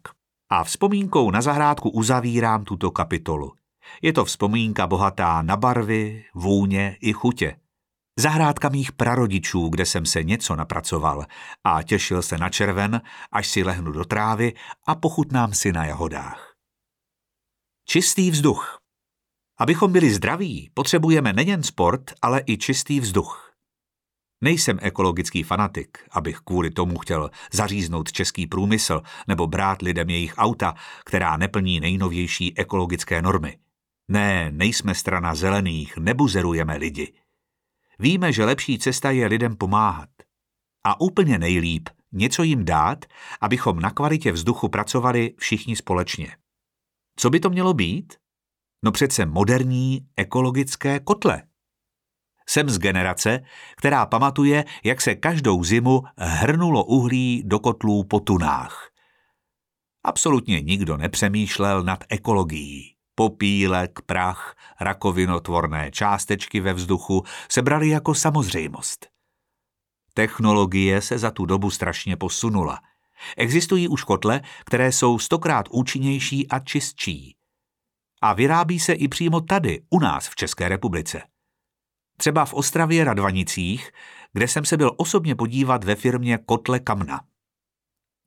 a 0.50 0.64
vzpomínkou 0.64 1.32
na 1.32 1.42
zahrádku 1.42 1.90
uzavírám 1.90 2.64
tuto 2.64 2.92
kapitolu. 2.92 3.54
Je 4.02 4.14
to 4.14 4.26
vzpomínka 4.26 4.88
bohatá 4.88 5.42
na 5.42 5.58
barvy, 5.58 6.24
vůně 6.36 6.98
i 7.02 7.14
chutě. 7.14 7.56
Zahrádka 8.20 8.70
mých 8.70 8.92
prarodičů, 8.92 9.70
kde 9.70 9.86
jsem 9.86 10.06
se 10.06 10.24
něco 10.24 10.56
napracoval 10.56 11.26
a 11.64 11.84
těšil 11.84 12.22
se 12.22 12.38
na 12.38 12.50
červen, 12.50 13.02
až 13.32 13.48
si 13.48 13.64
lehnu 13.64 13.92
do 13.92 14.06
trávy 14.06 14.54
a 14.88 14.96
pochutnám 14.96 15.54
si 15.54 15.72
na 15.72 15.86
jahodách. 15.86 16.56
Čistý 17.88 18.32
vzduch. 18.32 18.78
Abychom 19.60 19.92
byli 19.92 20.14
zdraví, 20.14 20.72
potřebujeme 20.74 21.34
nejen 21.34 21.64
sport, 21.64 22.12
ale 22.22 22.44
i 22.46 22.58
čistý 22.58 23.00
vzduch. 23.00 23.54
Nejsem 24.44 24.80
ekologický 24.82 25.44
fanatik, 25.44 25.98
abych 26.12 26.38
kvůli 26.38 26.72
tomu 26.72 26.98
chtěl 26.98 27.30
zaříznout 27.54 28.12
český 28.12 28.48
průmysl 28.48 29.02
nebo 29.28 29.48
brát 29.48 29.82
lidem 29.82 30.10
jejich 30.10 30.34
auta, 30.38 30.76
která 31.06 31.38
neplní 31.38 31.80
nejnovější 31.80 32.58
ekologické 32.58 33.22
normy. 33.22 33.58
Ne, 34.08 34.52
nejsme 34.52 34.96
strana 34.96 35.36
zelených, 35.36 35.98
nebuzerujeme 35.98 36.78
lidi. 36.78 37.14
Víme, 38.02 38.34
že 38.34 38.46
lepší 38.46 38.80
cesta 38.80 39.12
je 39.12 39.28
lidem 39.28 39.56
pomáhat. 39.56 40.10
A 40.84 41.02
úplně 41.02 41.40
nejlíp 41.40 41.90
něco 42.12 42.44
jim 42.44 42.66
dát, 42.66 43.06
abychom 43.42 43.80
na 43.80 43.92
kvalitě 43.92 44.32
vzduchu 44.32 44.70
pracovali 44.70 45.34
všichni 45.38 45.76
společně. 45.76 46.38
Co 47.16 47.30
by 47.30 47.40
to 47.40 47.50
mělo 47.50 47.74
být? 47.74 48.14
No 48.84 48.92
přece 48.92 49.26
moderní 49.26 50.08
ekologické 50.18 51.00
kotle. 51.00 51.44
Jsem 52.50 52.70
z 52.70 52.80
generace, 52.80 53.40
která 53.78 54.06
pamatuje, 54.06 54.66
jak 54.84 55.02
se 55.02 55.16
každou 55.16 55.64
zimu 55.64 56.02
hrnulo 56.18 56.86
uhlí 56.86 57.44
do 57.46 57.60
kotlů 57.60 58.04
po 58.04 58.20
tunách. 58.20 58.90
Absolutně 60.04 60.62
nikdo 60.62 60.98
nepřemýšlel 60.98 61.84
nad 61.84 62.04
ekologií 62.10 63.01
popílek, 63.22 64.02
prach, 64.06 64.56
rakovinotvorné 64.80 65.92
částečky 65.92 66.60
ve 66.60 66.74
vzduchu 66.74 67.24
se 67.50 67.62
brali 67.62 67.90
jako 67.90 68.16
samozřejmost. 68.16 69.08
Technologie 70.14 71.02
se 71.02 71.18
za 71.18 71.32
tu 71.32 71.46
dobu 71.46 71.70
strašně 71.70 72.16
posunula. 72.18 72.80
Existují 73.38 73.88
už 73.88 74.04
kotle, 74.04 74.42
které 74.66 74.92
jsou 74.92 75.20
stokrát 75.20 75.66
účinnější 75.72 76.48
a 76.48 76.60
čistší. 76.60 77.36
A 78.22 78.34
vyrábí 78.34 78.80
se 78.80 78.94
i 78.94 79.08
přímo 79.08 79.42
tady, 79.42 79.82
u 79.90 80.00
nás 80.00 80.28
v 80.28 80.36
České 80.36 80.70
republice. 80.70 81.22
Třeba 82.18 82.46
v 82.46 82.54
Ostravě 82.54 83.04
Radvanicích, 83.04 83.92
kde 84.34 84.48
jsem 84.48 84.66
se 84.66 84.78
byl 84.78 84.92
osobně 84.98 85.36
podívat 85.36 85.84
ve 85.84 85.96
firmě 85.96 86.38
Kotle 86.46 86.80
Kamna. 86.80 87.22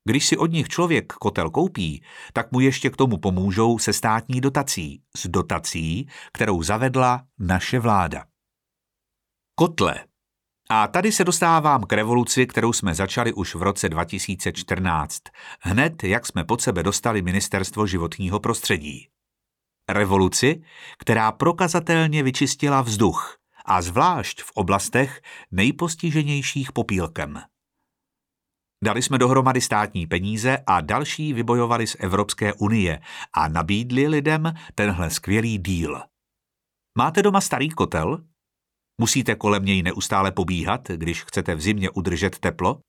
Když 0.05 0.27
si 0.27 0.37
od 0.37 0.53
nich 0.53 0.69
člověk 0.69 1.13
kotel 1.13 1.51
koupí, 1.51 2.03
tak 2.33 2.53
mu 2.53 2.61
ještě 2.61 2.91
k 2.91 2.97
tomu 2.97 3.19
pomůžou 3.19 3.79
se 3.79 3.93
státní 3.93 4.41
dotací, 4.41 5.03
s 5.17 5.27
dotací, 5.27 6.09
kterou 6.33 6.63
zavedla 6.63 7.25
naše 7.39 7.79
vláda. 7.79 8.25
Kotle. 9.55 10.05
A 10.71 10.87
tady 10.87 11.13
se 11.13 11.25
dostávám 11.25 11.83
k 11.83 11.93
revoluci, 11.93 12.47
kterou 12.47 12.73
jsme 12.73 12.95
začali 12.95 13.33
už 13.33 13.55
v 13.55 13.63
roce 13.63 13.89
2014, 13.89 15.23
hned 15.61 16.05
jak 16.05 16.27
jsme 16.27 16.45
pod 16.45 16.63
sebe 16.63 16.83
dostali 16.83 17.23
Ministerstvo 17.23 17.87
životního 17.87 18.41
prostředí. 18.41 19.09
Revoluci, 19.89 20.63
která 20.99 21.33
prokazatelně 21.33 22.23
vyčistila 22.23 22.81
vzduch, 22.81 23.39
a 23.65 23.83
zvlášť 23.83 24.43
v 24.43 24.51
oblastech 24.55 25.23
nejpostiženějších 25.51 26.73
popílkem. 26.73 27.41
Dali 28.85 29.03
jsme 29.03 29.19
dohromady 29.19 29.61
státní 29.61 30.07
peníze 30.07 30.59
a 30.67 30.81
další 30.81 31.33
vybojovali 31.33 31.87
z 31.87 31.97
Evropské 32.01 32.53
unie 32.53 33.01
a 33.33 33.49
nabídli 33.49 34.09
lidem 34.09 34.53
tenhle 34.75 35.11
skvělý 35.11 35.59
díl. 35.59 36.03
Máte 36.99 37.23
doma 37.23 37.41
starý 37.41 37.69
kotel? 37.69 38.25
Musíte 39.01 39.35
kolem 39.35 39.65
něj 39.65 39.83
neustále 39.83 40.33
pobíhat, 40.33 40.89
když 40.89 41.25
chcete 41.25 41.55
v 41.55 41.61
zimě 41.61 41.91
udržet 41.91 42.39
teplo? 42.39 42.81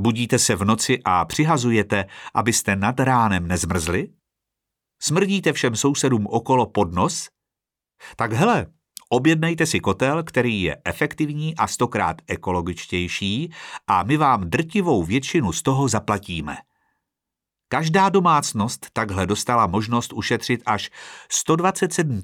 Budíte 0.00 0.38
se 0.38 0.56
v 0.56 0.64
noci 0.64 1.02
a 1.04 1.24
přihazujete, 1.24 2.04
abyste 2.34 2.76
nad 2.76 3.00
ránem 3.00 3.48
nezmrzli? 3.48 4.14
Smrdíte 5.02 5.52
všem 5.52 5.76
sousedům 5.76 6.26
okolo 6.26 6.66
pod 6.66 6.92
nos? 6.92 7.28
Tak 8.16 8.32
hele, 8.32 8.66
Objednejte 9.12 9.66
si 9.66 9.80
kotel, 9.80 10.22
který 10.22 10.62
je 10.62 10.82
efektivní 10.84 11.56
a 11.56 11.66
stokrát 11.66 12.16
ekologičtější 12.26 13.52
a 13.86 14.02
my 14.02 14.16
vám 14.16 14.50
drtivou 14.50 15.02
většinu 15.02 15.52
z 15.52 15.62
toho 15.62 15.88
zaplatíme. 15.88 16.56
Každá 17.68 18.08
domácnost 18.08 18.86
takhle 18.92 19.26
dostala 19.26 19.66
možnost 19.66 20.12
ušetřit 20.12 20.62
až 20.66 20.90
127 21.30 22.22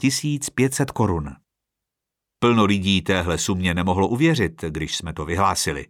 500 0.55 0.91
korun. 0.91 1.31
Plno 2.39 2.65
lidí 2.65 3.03
téhle 3.03 3.39
sumě 3.39 3.75
nemohlo 3.75 4.09
uvěřit, 4.09 4.65
když 4.69 4.97
jsme 4.97 5.13
to 5.13 5.25
vyhlásili. 5.25 5.87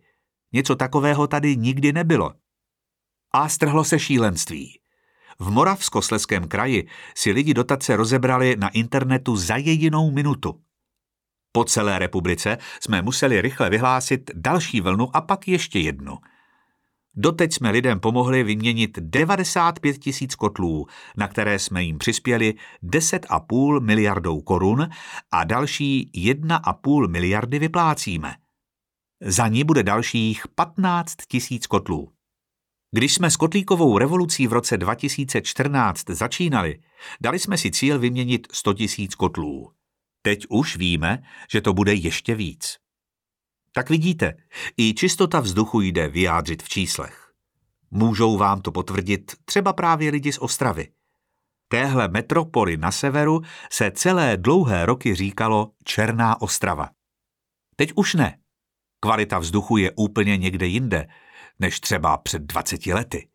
Něco 0.53 0.76
takového 0.76 1.26
tady 1.26 1.57
nikdy 1.57 1.92
nebylo. 1.92 2.32
A 3.32 3.49
strhlo 3.49 3.84
se 3.84 3.99
šílenství. 3.99 4.80
V 5.38 5.51
Moravskosleském 5.51 6.49
kraji 6.49 6.88
si 7.16 7.30
lidi 7.30 7.55
dotace 7.55 7.97
rozebrali 7.97 8.57
na 8.57 8.68
internetu 8.68 9.36
za 9.36 9.57
jedinou 9.57 10.11
minutu. 10.11 10.66
Po 11.57 11.65
celé 11.65 11.99
republice 11.99 12.59
jsme 12.81 13.03
museli 13.03 13.43
rychle 13.43 13.71
vyhlásit 13.71 14.31
další 14.35 14.81
vlnu 14.81 15.17
a 15.17 15.21
pak 15.21 15.49
ještě 15.49 15.79
jednu. 15.79 16.19
Doteď 17.15 17.53
jsme 17.53 17.71
lidem 17.71 18.01
pomohli 18.01 18.43
vyměnit 18.43 18.99
95 18.99 19.99
tisíc 19.99 20.35
kotlů, 20.35 20.87
na 21.17 21.29
které 21.29 21.59
jsme 21.59 21.83
jim 21.83 21.99
přispěli 21.99 22.55
10,5 22.85 23.81
miliardou 23.81 24.41
korun 24.41 24.89
a 25.33 25.45
další 25.45 26.11
1,5 26.15 27.09
miliardy 27.09 27.59
vyplácíme. 27.59 28.35
Za 29.21 29.49
ní 29.49 29.65
bude 29.65 29.83
dalších 29.83 30.49
15 30.55 31.15
tisíc 31.29 31.67
kotlů. 31.67 32.13
Když 32.91 33.15
jsme 33.15 33.31
s 33.31 33.37
kotlíkovou 33.37 33.99
revolucí 33.99 34.47
v 34.47 34.53
roce 34.53 34.77
2014 34.77 36.11
začínali, 36.11 36.79
dali 37.21 37.39
jsme 37.39 37.59
si 37.59 37.71
cíl 37.71 37.99
vyměnit 37.99 38.47
100 38.53 38.75
tisíc 38.75 39.15
kotlů. 39.15 39.76
Teď 40.27 40.47
už 40.49 40.77
víme, 40.77 41.22
že 41.51 41.61
to 41.61 41.72
bude 41.72 41.95
ještě 41.95 42.35
víc. 42.35 42.79
Tak 43.72 43.91
vidíte, 43.91 44.35
i 44.77 44.95
čistota 44.95 45.41
vzduchu 45.41 45.81
jde 45.81 46.09
vyjádřit 46.09 46.62
v 46.62 46.68
číslech. 46.68 47.33
Můžou 47.91 48.37
vám 48.37 48.61
to 48.61 48.72
potvrdit 48.72 49.33
třeba 49.45 49.72
právě 49.72 50.11
lidi 50.11 50.33
z 50.33 50.39
Ostravy. 50.39 50.89
Téhle 51.68 52.09
metropoly 52.09 52.77
na 52.77 52.93
severu 52.93 53.41
se 53.72 53.91
celé 53.91 54.37
dlouhé 54.37 54.87
roky 54.87 55.14
říkalo 55.14 55.70
Černá 55.85 56.43
Ostrava. 56.43 56.91
Teď 57.77 57.93
už 57.95 58.14
ne. 58.14 58.39
Kvalita 59.01 59.39
vzduchu 59.39 59.77
je 59.77 59.93
úplně 59.97 60.37
někde 60.37 60.66
jinde, 60.66 61.07
než 61.59 61.81
třeba 61.81 62.16
před 62.16 62.43
20 62.43 62.87
lety. 62.87 63.29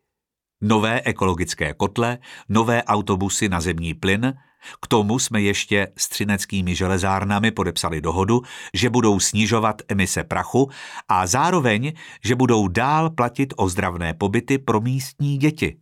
Nové 0.60 1.00
ekologické 1.00 1.74
kotle, 1.74 2.18
nové 2.48 2.82
autobusy 2.82 3.48
na 3.48 3.60
zemní 3.60 3.94
plyn, 3.94 4.34
k 4.82 4.86
tomu 4.86 5.18
jsme 5.18 5.42
ještě 5.42 5.92
s 5.96 6.08
třineckými 6.08 6.74
železárnami 6.74 7.50
podepsali 7.50 8.00
dohodu, 8.00 8.42
že 8.74 8.90
budou 8.90 9.20
snižovat 9.20 9.82
emise 9.88 10.24
prachu 10.24 10.70
a 11.08 11.26
zároveň, 11.26 11.92
že 12.24 12.34
budou 12.34 12.68
dál 12.68 13.10
platit 13.10 13.54
ozdravné 13.56 14.14
pobyty 14.14 14.58
pro 14.58 14.80
místní 14.80 15.38
děti. 15.38 15.76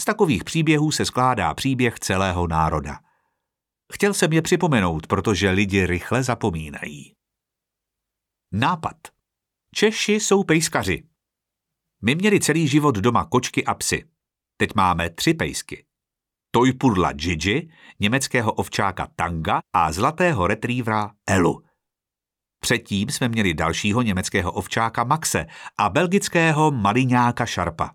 Z 0.00 0.04
takových 0.04 0.44
příběhů 0.44 0.90
se 0.90 1.04
skládá 1.04 1.54
příběh 1.54 1.98
celého 1.98 2.46
národa. 2.46 2.98
Chtěl 3.92 4.14
jsem 4.14 4.32
je 4.32 4.42
připomenout, 4.42 5.06
protože 5.06 5.50
lidi 5.50 5.86
rychle 5.86 6.22
zapomínají. 6.22 7.14
Nápad. 8.52 8.96
Češi 9.74 10.12
jsou 10.12 10.44
pejskaři. 10.44 11.02
My 12.02 12.14
měli 12.14 12.40
celý 12.40 12.68
život 12.68 12.94
doma 12.94 13.24
kočky 13.24 13.64
a 13.64 13.74
psy. 13.74 14.04
Teď 14.56 14.74
máme 14.74 15.10
tři 15.10 15.34
pejsky. 15.34 15.86
Tojpudla 16.54 17.12
Gigi, 17.12 17.68
německého 18.00 18.52
ovčáka 18.52 19.08
Tanga 19.16 19.60
a 19.72 19.92
zlatého 19.92 20.46
retrievera 20.46 21.10
Elu. 21.26 21.62
Předtím 22.60 23.10
jsme 23.10 23.28
měli 23.28 23.54
dalšího 23.54 24.02
německého 24.02 24.52
ovčáka 24.52 25.04
Maxe 25.04 25.46
a 25.78 25.88
belgického 25.88 26.70
maliňáka 26.70 27.46
Šarpa. 27.46 27.90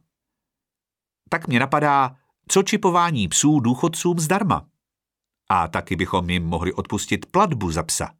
Tak 1.29 1.47
mě 1.47 1.59
napadá, 1.59 2.15
co 2.47 2.63
čipování 2.63 3.27
psů 3.27 3.59
důchodcům 3.59 4.19
zdarma. 4.19 4.65
A 5.49 5.67
taky 5.67 5.95
bychom 5.95 6.29
jim 6.29 6.45
mohli 6.45 6.73
odpustit 6.73 7.25
platbu 7.25 7.71
za 7.71 7.83
psa. 7.83 8.13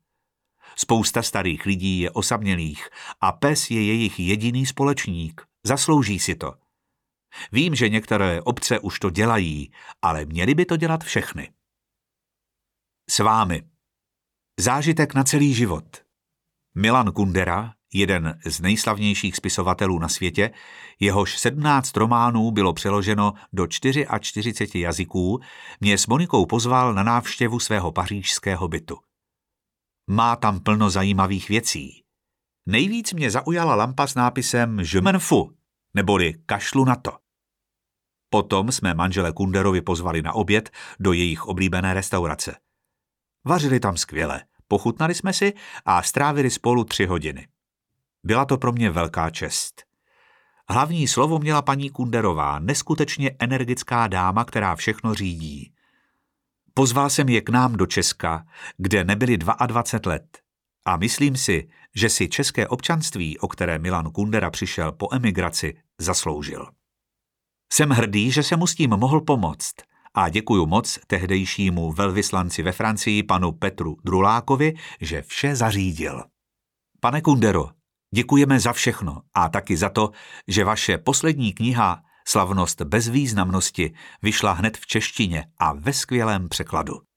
Spousta 0.76 1.22
starých 1.22 1.66
lidí 1.66 2.00
je 2.00 2.12
osamělých 2.12 2.90
a 3.22 3.32
pes 3.32 3.72
je 3.72 3.86
jejich 3.86 4.20
jediný 4.20 4.66
společník. 4.66 5.42
Zaslouží 5.64 6.20
si 6.20 6.36
to. 6.36 6.69
Vím, 7.52 7.76
že 7.76 7.90
některé 7.90 8.42
obce 8.42 8.80
už 8.80 9.00
to 9.00 9.10
dělají, 9.10 9.72
ale 10.02 10.26
měli 10.26 10.56
by 10.56 10.66
to 10.66 10.78
dělat 10.78 11.04
všechny. 11.04 11.52
S 13.10 13.20
vámi. 13.20 13.64
Zážitek 14.60 15.14
na 15.14 15.24
celý 15.24 15.54
život. 15.54 16.04
Milan 16.76 17.12
Kundera, 17.12 17.74
jeden 17.94 18.40
z 18.46 18.60
nejslavnějších 18.60 19.36
spisovatelů 19.36 20.00
na 20.00 20.10
světě, 20.10 20.52
jehož 21.00 21.38
17 21.38 21.98
románů 21.98 22.52
bylo 22.52 22.74
přeloženo 22.74 23.34
do 23.54 23.68
44 23.68 24.80
jazyků, 24.80 25.40
mě 25.80 25.98
s 25.98 26.08
Monikou 26.08 26.46
pozval 26.46 26.94
na 26.94 27.04
návštěvu 27.04 27.60
svého 27.60 27.92
pařížského 27.92 28.68
bytu. 28.68 28.98
Má 30.08 30.36
tam 30.36 30.60
plno 30.60 30.90
zajímavých 30.90 31.50
věcí. 31.50 32.04
Nejvíc 32.66 33.14
mě 33.14 33.32
zaujala 33.32 33.76
lampa 33.76 34.08
s 34.08 34.16
nápisem 34.16 34.80
Je 34.80 35.02
neboli 35.94 36.34
kašlu 36.46 36.86
na 36.86 36.96
to. 36.96 37.18
Potom 38.30 38.72
jsme 38.72 38.94
manžele 38.94 39.32
Kunderovi 39.32 39.82
pozvali 39.82 40.22
na 40.22 40.34
oběd 40.34 40.70
do 41.00 41.14
jejich 41.14 41.46
oblíbené 41.46 41.94
restaurace. 41.94 42.56
Vařili 43.46 43.80
tam 43.80 43.98
skvěle, 43.98 44.44
pochutnali 44.68 45.16
jsme 45.16 45.34
si 45.34 45.54
a 45.86 46.04
strávili 46.04 46.50
spolu 46.50 46.84
tři 46.84 47.06
hodiny. 47.06 47.48
Byla 48.24 48.46
to 48.46 48.58
pro 48.58 48.72
mě 48.72 48.92
velká 48.92 49.30
čest. 49.30 49.84
Hlavní 50.70 51.08
slovo 51.08 51.40
měla 51.40 51.62
paní 51.62 51.90
Kunderová, 51.90 52.60
neskutečně 52.60 53.32
energická 53.40 54.08
dáma, 54.08 54.46
která 54.46 54.76
všechno 54.76 55.14
řídí. 55.14 55.74
Pozval 56.74 57.10
jsem 57.10 57.30
je 57.30 57.42
k 57.42 57.50
nám 57.50 57.74
do 57.74 57.86
Česka, 57.86 58.46
kde 58.78 59.04
nebyli 59.04 59.38
22 59.38 60.12
let. 60.12 60.40
A 60.86 60.98
myslím 60.98 61.38
si, 61.38 61.70
že 61.96 62.10
si 62.10 62.28
české 62.28 62.68
občanství, 62.68 63.40
o 63.40 63.48
které 63.48 63.80
Milan 63.80 64.12
Kundera 64.12 64.50
přišel 64.50 64.92
po 64.92 65.08
emigraci, 65.12 65.78
zasloužil. 66.00 66.68
Jsem 67.74 67.90
hrdý, 67.90 68.32
že 68.32 68.44
se 68.44 68.56
mu 68.56 68.68
s 68.68 68.76
tím 68.76 68.90
mohl 68.90 69.22
pomoct 69.22 69.74
a 70.14 70.30
děkuju 70.30 70.66
moc 70.66 71.00
tehdejšímu 71.08 71.92
velvyslanci 71.92 72.64
ve 72.64 72.72
Francii 72.72 73.24
panu 73.24 73.52
Petru 73.52 73.98
Drulákovi, 74.04 74.74
že 75.02 75.22
vše 75.22 75.56
zařídil. 75.56 76.24
Pane 77.00 77.22
Kundero, 77.22 77.70
děkujeme 78.16 78.60
za 78.60 78.74
všechno 78.74 79.22
a 79.34 79.50
taky 79.50 79.78
za 79.78 79.90
to, 79.90 80.12
že 80.48 80.64
vaše 80.64 80.98
poslední 80.98 81.54
kniha 81.54 82.02
Slavnost 82.28 82.82
bez 82.82 83.08
významnosti 83.08 83.94
vyšla 84.22 84.52
hned 84.52 84.78
v 84.78 84.88
češtině 84.88 85.46
a 85.58 85.74
ve 85.74 85.94
skvělém 85.94 86.50
překladu. 86.50 87.09